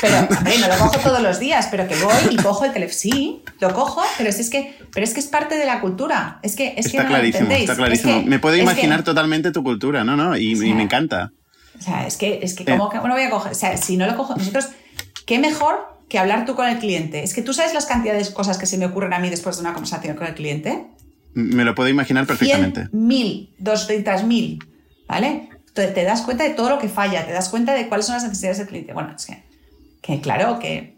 [0.00, 2.98] Pero, hombre, no lo cojo todos los días, pero que voy y cojo el teléfono.
[2.98, 6.38] Sí, lo cojo, pero es que, pero es que es parte de la cultura.
[6.42, 7.70] Es que, es que está no lo clarísimo, entendéis.
[7.70, 8.12] está clarísimo.
[8.18, 10.16] Es que- Me puedo es que- imaginar totalmente tu cultura, ¿no?
[10.16, 11.32] no y, y sea, me encanta.
[11.78, 12.66] O sea, es que, es que Eh.
[12.68, 13.52] ¿cómo que no voy a coger?
[13.52, 14.68] O sea, si no lo cojo, nosotros,
[15.26, 17.22] ¿qué mejor que hablar tú con el cliente?
[17.22, 19.56] Es que tú sabes las cantidades de cosas que se me ocurren a mí después
[19.56, 20.86] de una conversación con el cliente.
[21.34, 22.88] Me lo puedo imaginar perfectamente.
[22.90, 24.58] 100.000, 200.000,
[25.06, 25.48] ¿vale?
[25.72, 28.14] Te, te das cuenta de todo lo que falla, te das cuenta de cuáles son
[28.16, 28.92] las necesidades del cliente.
[28.92, 29.42] Bueno, es que,
[30.00, 30.96] que claro, que,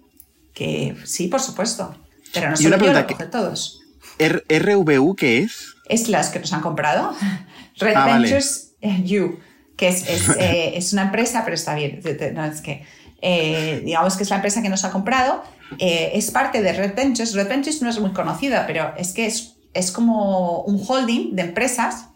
[0.54, 1.94] que sí, por supuesto.
[2.32, 3.80] Pero no Y solo una yo, lo que- todos.
[4.18, 5.74] R- ¿RVU qué es?
[5.88, 7.14] Es las que nos han comprado.
[7.78, 8.22] Red Ah, vale.
[8.30, 9.38] Ventures eh, You,
[9.76, 12.00] que es, es, eh, es una empresa, pero está bien.
[12.34, 12.84] No, es que,
[13.20, 15.42] eh, digamos que es la empresa que nos ha comprado.
[15.78, 17.34] eh, es parte de Red Ventures.
[17.34, 21.42] Red Ventures no es muy conocida, pero es que es, es como un holding de
[21.42, 22.06] empresas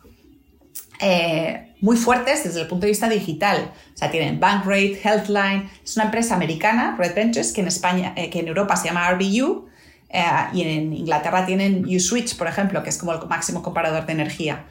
[1.01, 3.73] eh, muy fuertes desde el punto de vista digital.
[3.95, 5.71] O sea, tienen Bankrate, Healthline.
[5.85, 9.11] Es una empresa americana, Red Ventures, que en España, eh, que en Europa se llama
[9.11, 9.69] RBU.
[10.09, 10.23] eh,
[10.53, 14.65] y en Inglaterra tienen USwitch, por ejemplo, que es como el máximo comparador de energía.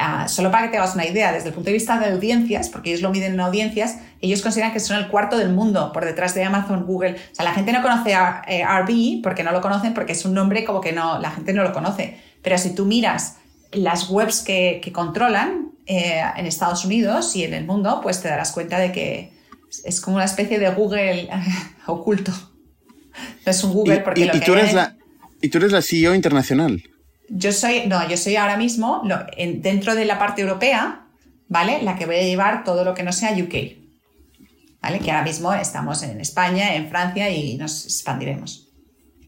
[0.00, 2.68] Ah, solo para que te hagas una idea, desde el punto de vista de audiencias,
[2.68, 6.04] porque ellos lo miden en audiencias, ellos consideran que son el cuarto del mundo por
[6.04, 7.16] detrás de Amazon, Google.
[7.32, 10.34] O sea, la gente no conoce a eh, porque no lo conocen, porque es un
[10.34, 12.16] nombre como que no, la gente no lo conoce.
[12.42, 13.38] Pero si tú miras
[13.72, 18.28] las webs que, que controlan eh, en Estados Unidos y en el mundo, pues te
[18.28, 19.32] darás cuenta de que
[19.84, 21.28] es como una especie de Google
[21.86, 22.32] oculto.
[23.44, 24.96] No es un Google Y, porque y- lo y que tú eres en- la,
[25.40, 26.82] y tú eres la CEO internacional.
[27.28, 31.06] yo soy, no, yo soy ahora mismo, lo- en- dentro de la parte europea,
[31.48, 31.82] ¿vale?
[31.82, 33.54] La que voy a llevar todo lo que no sea UK,
[34.80, 34.98] ¿vale?
[35.00, 38.68] Que ahora mismo estamos en España, en Francia y nos expandiremos,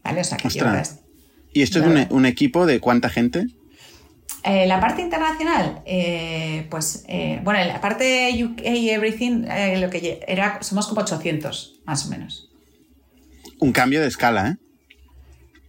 [0.03, 0.21] ¿vale?
[0.21, 0.65] O sea, que yo
[1.53, 3.45] ¿Y esto es un, un equipo de cuánta gente?
[4.43, 9.77] Eh, la parte internacional, eh, pues, eh, bueno, en la parte UK y everything, eh,
[9.77, 12.49] lo que era, somos como 800, más o menos.
[13.59, 14.57] Un cambio de escala, ¿eh?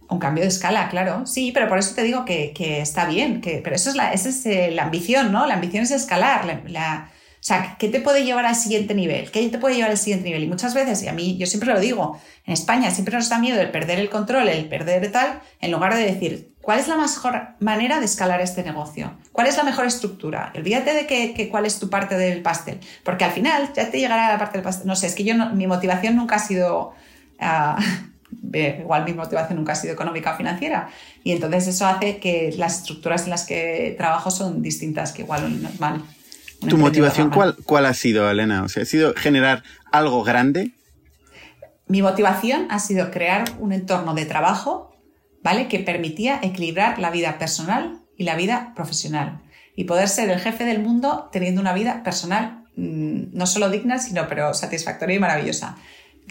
[0.09, 1.25] Un cambio de escala, claro.
[1.25, 3.41] Sí, pero por eso te digo que, que está bien.
[3.41, 5.45] Que, pero eso es la, esa es eh, la ambición, ¿no?
[5.47, 6.63] La ambición es escalar.
[6.67, 7.09] La,
[7.45, 9.29] sea, ¿qué te puede llevar al siguiente nivel?
[9.31, 10.43] ¿Qué te puede llevar al siguiente nivel?
[10.43, 13.37] Y muchas veces, y a mí yo siempre lo digo, en España siempre nos da
[13.39, 16.95] miedo el perder el control, el perder tal, en lugar de decir, ¿cuál es la
[16.95, 19.13] mejor manera de escalar este negocio?
[19.33, 20.53] ¿Cuál es la mejor estructura?
[20.55, 24.29] Olvídate de que, cuál es tu parte del pastel, porque al final ya te llegará
[24.31, 24.87] la parte del pastel.
[24.87, 26.93] No sé, es que yo no- mi motivación nunca ha sido...
[28.53, 30.89] eh, igual mi motivación nunca ha sido económica o financiera.
[31.23, 35.43] Y entonces eso hace que las estructuras en las que trabajo son distintas que igual
[35.45, 36.03] un normal.
[36.69, 38.63] ¿Tu motivación cuál, cuál ha sido, Elena?
[38.63, 40.71] O sea, ¿ha sido generar algo grande?
[41.87, 44.95] Mi motivación ha sido crear un entorno de trabajo,
[45.43, 45.67] ¿vale?
[45.67, 49.41] Que permitía equilibrar la vida personal y la vida profesional.
[49.75, 53.99] Y poder ser el jefe del mundo teniendo una vida personal mm, no solo digna,
[53.99, 55.77] sino pero satisfactoria y maravillosa,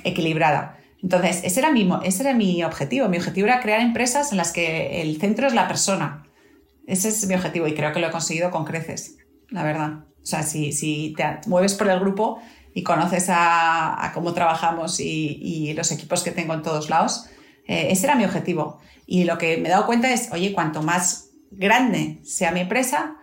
[0.04, 0.78] equilibrada.
[1.02, 3.08] Entonces, ese era, mi, ese era mi objetivo.
[3.08, 6.24] Mi objetivo era crear empresas en las que el centro es la persona.
[6.86, 9.16] Ese es mi objetivo y creo que lo he conseguido con creces,
[9.48, 10.04] la verdad.
[10.22, 12.40] O sea, si, si te mueves por el grupo
[12.74, 17.26] y conoces a, cómo trabajamos y, los equipos que tengo en todos lados,
[17.66, 18.78] eh, ese era mi objetivo.
[19.06, 23.16] Y lo que me he dado cuenta es, oye, cuanto más grande sea mi empresa,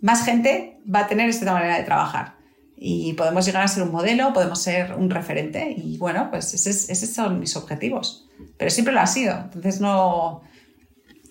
[0.00, 2.36] más gente va a tener esta manera de trabajar.
[2.76, 5.74] Y podemos llegar a ser un modelo, podemos ser un referente.
[5.76, 8.26] Y bueno, pues ese es- esos son mis objetivos.
[8.56, 9.36] Pero siempre lo ha sido.
[9.36, 10.42] Entonces no...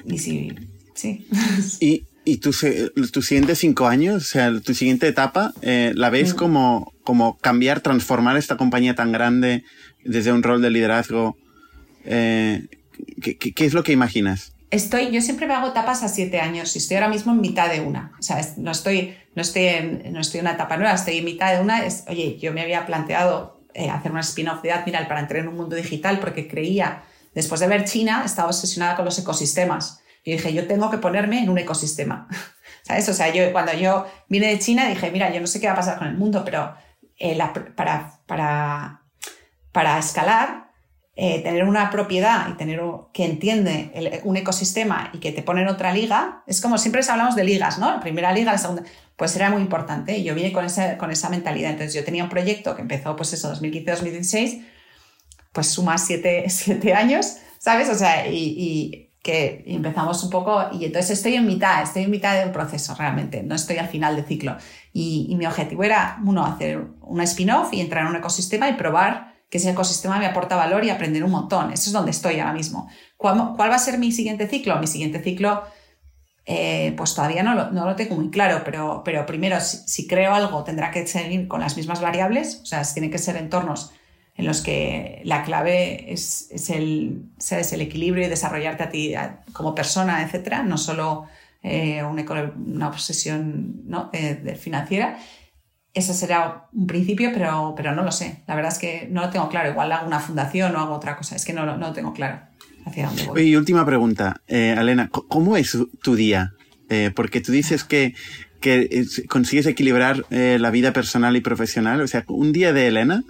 [0.05, 0.53] Y si
[0.93, 1.27] sí.
[1.79, 2.65] Y, y tus
[3.13, 7.79] tu siguientes cinco años, o sea, tu siguiente etapa, eh, ¿la ves como, como cambiar,
[7.79, 9.63] transformar esta compañía tan grande
[10.03, 11.37] desde un rol de liderazgo?
[12.03, 12.67] Eh,
[13.21, 14.51] ¿qué, qué, es lo que imaginas?
[14.71, 17.71] Estoy, yo siempre me hago etapas a siete años y estoy ahora mismo en mitad
[17.71, 18.11] de una.
[18.19, 21.23] O sea, no estoy, no estoy, en, no estoy en una etapa nueva, estoy en
[21.23, 21.85] mitad de una.
[21.85, 25.47] Es, oye, yo me había planteado eh, hacer una spin-off de Admiral para entrar en
[25.47, 27.03] un mundo digital porque creía,
[27.33, 31.41] después de ver China, estaba obsesionada con los ecosistemas y dije, yo tengo que ponerme
[31.41, 32.27] en un ecosistema.
[32.83, 33.07] ¿Sabes?
[33.07, 35.73] O sea, yo cuando yo vine de China dije, mira, yo no sé qué va
[35.73, 36.75] a pasar con el mundo, pero
[37.17, 37.39] eh,
[37.77, 39.03] para, para,
[39.71, 40.73] para escalar,
[41.15, 42.81] eh, tener una propiedad y tener
[43.13, 47.37] que entiende un ecosistema y que te pone en otra liga, es como siempre hablamos
[47.37, 47.89] de ligas, ¿no?
[47.89, 48.83] La primera liga, la segunda,
[49.15, 50.17] pues era muy importante.
[50.17, 51.71] Y yo vine con esa, con esa mentalidad.
[51.71, 54.65] Entonces yo tenía un proyecto que empezó, pues eso, 2015-2016,
[55.53, 57.87] pues suma siete, siete, años, ¿sabes?
[57.87, 62.39] O sea, y que empezamos un poco y entonces estoy en mitad, estoy en mitad
[62.39, 64.55] de un proceso realmente, no estoy al final de ciclo.
[64.93, 69.33] Y, mi objetivo era, uno, hacer una spin-off y entrar en un ecosistema y probar
[69.49, 71.73] que ese ecosistema me aporta valor y aprender un montón.
[71.73, 72.89] Eso es donde estoy ahora mismo.
[73.17, 74.79] ¿Cuál, va a ser mi siguiente ciclo?
[74.79, 75.61] Mi siguiente ciclo,
[76.45, 80.89] eh, pues todavía no lo, tengo muy claro, pero, primero, si, si creo algo, tendrá
[80.89, 83.91] que seguir con las mismas variables, o sea, tienen que ser entornos
[84.37, 89.13] en los que la clave es, es el, es el equilibrio y desarrollarte a ti
[89.51, 91.25] como persona, etcétera, no solo
[91.63, 92.23] eh, una,
[92.55, 94.11] una, obsesión ¿no?
[94.13, 95.17] Eh, financiera.
[95.91, 98.43] Ese será un principio, pero, pero no lo sé.
[98.45, 99.71] La verdad es que no lo tengo claro.
[99.71, 101.35] Igual hago una fundación o hago otra cosa.
[101.35, 102.39] Es que no, no lo tengo claro
[102.85, 103.41] hacia dónde voy.
[103.41, 105.09] Y última pregunta, eh, Elena.
[105.09, 106.53] ¿Cómo es tu día?
[106.89, 108.13] Eh, porque tú dices que,
[108.61, 111.99] que consigues equilibrar la vida personal y profesional.
[112.01, 113.23] O sea, un día de Elena,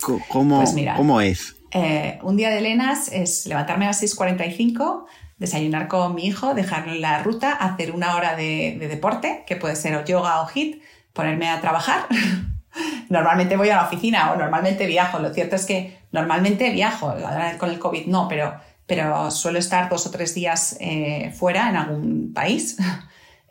[0.00, 1.54] ¿Cómo, pues ¿cómo es?
[1.70, 5.06] Eh, un día de Lenas es levantarme a las 6.45,
[5.38, 10.04] desayunar con mi hijo, dejarle la ruta, hacer una hora de, deporte, que puede ser
[10.04, 10.82] yoga o hit,
[11.12, 12.06] ponerme a trabajar.
[13.08, 15.18] normalmente voy a la oficina o normalmente viajo.
[15.18, 17.12] Lo cierto es que normalmente viajo,
[17.58, 18.54] con el COVID no, pero,
[18.86, 22.76] pero suelo estar dos o tres días eh, fuera en algún país.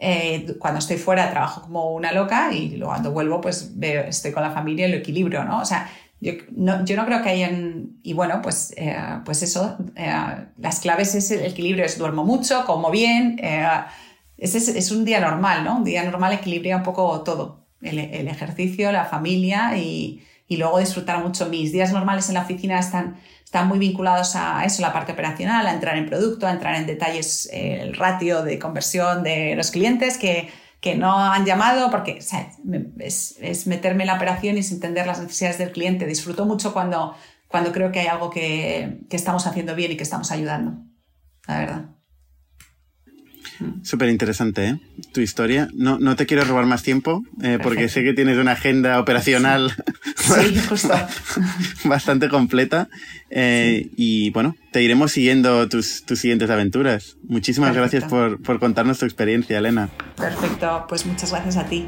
[0.05, 4.33] Eh, cuando estoy fuera trabajo como una loca y luego cuando vuelvo pues veo, estoy
[4.33, 5.61] con la familia y lo equilibrio, ¿no?
[5.61, 5.89] O sea,
[6.23, 8.95] yo no, yo no creo que hayan, y bueno, pues, eh,
[9.25, 13.67] pues eso, eh, las claves es el equilibrio, es duermo mucho, como bien, eh,
[14.37, 15.77] es, es, un día normal, ¿no?
[15.77, 20.79] Un día normal equilibra un poco todo, el, el ejercicio, la familia y, y, luego
[20.79, 21.47] disfrutar mucho.
[21.49, 25.67] Mis días normales en la oficina están, están muy vinculados a eso, la parte operacional,
[25.67, 30.17] a entrar en producto, a entrar en detalles, el ratio de conversión de los clientes,
[30.17, 30.49] que
[30.83, 35.71] que no han llamado porque es, meterme en la operación y entender las necesidades del
[35.71, 36.05] cliente.
[36.05, 37.15] Disfruto mucho cuando,
[37.47, 40.83] cuando creo que hay algo que, que estamos haciendo bien y que estamos ayudando,
[41.47, 41.85] la verdad.
[43.83, 44.79] Súper interesante, ¿eh?
[45.11, 45.69] Tu historia.
[45.73, 49.73] No, no te quiero robar más tiempo, eh, porque sé que tienes una agenda operacional
[51.83, 52.89] bastante completa.
[53.29, 57.17] Eh, y bueno, te iremos siguiendo tus, tus siguientes aventuras.
[57.27, 59.89] Muchísimas gracias por, por contarnos tu experiencia, Elena.
[60.15, 61.87] Perfecto, pues muchas gracias a ti.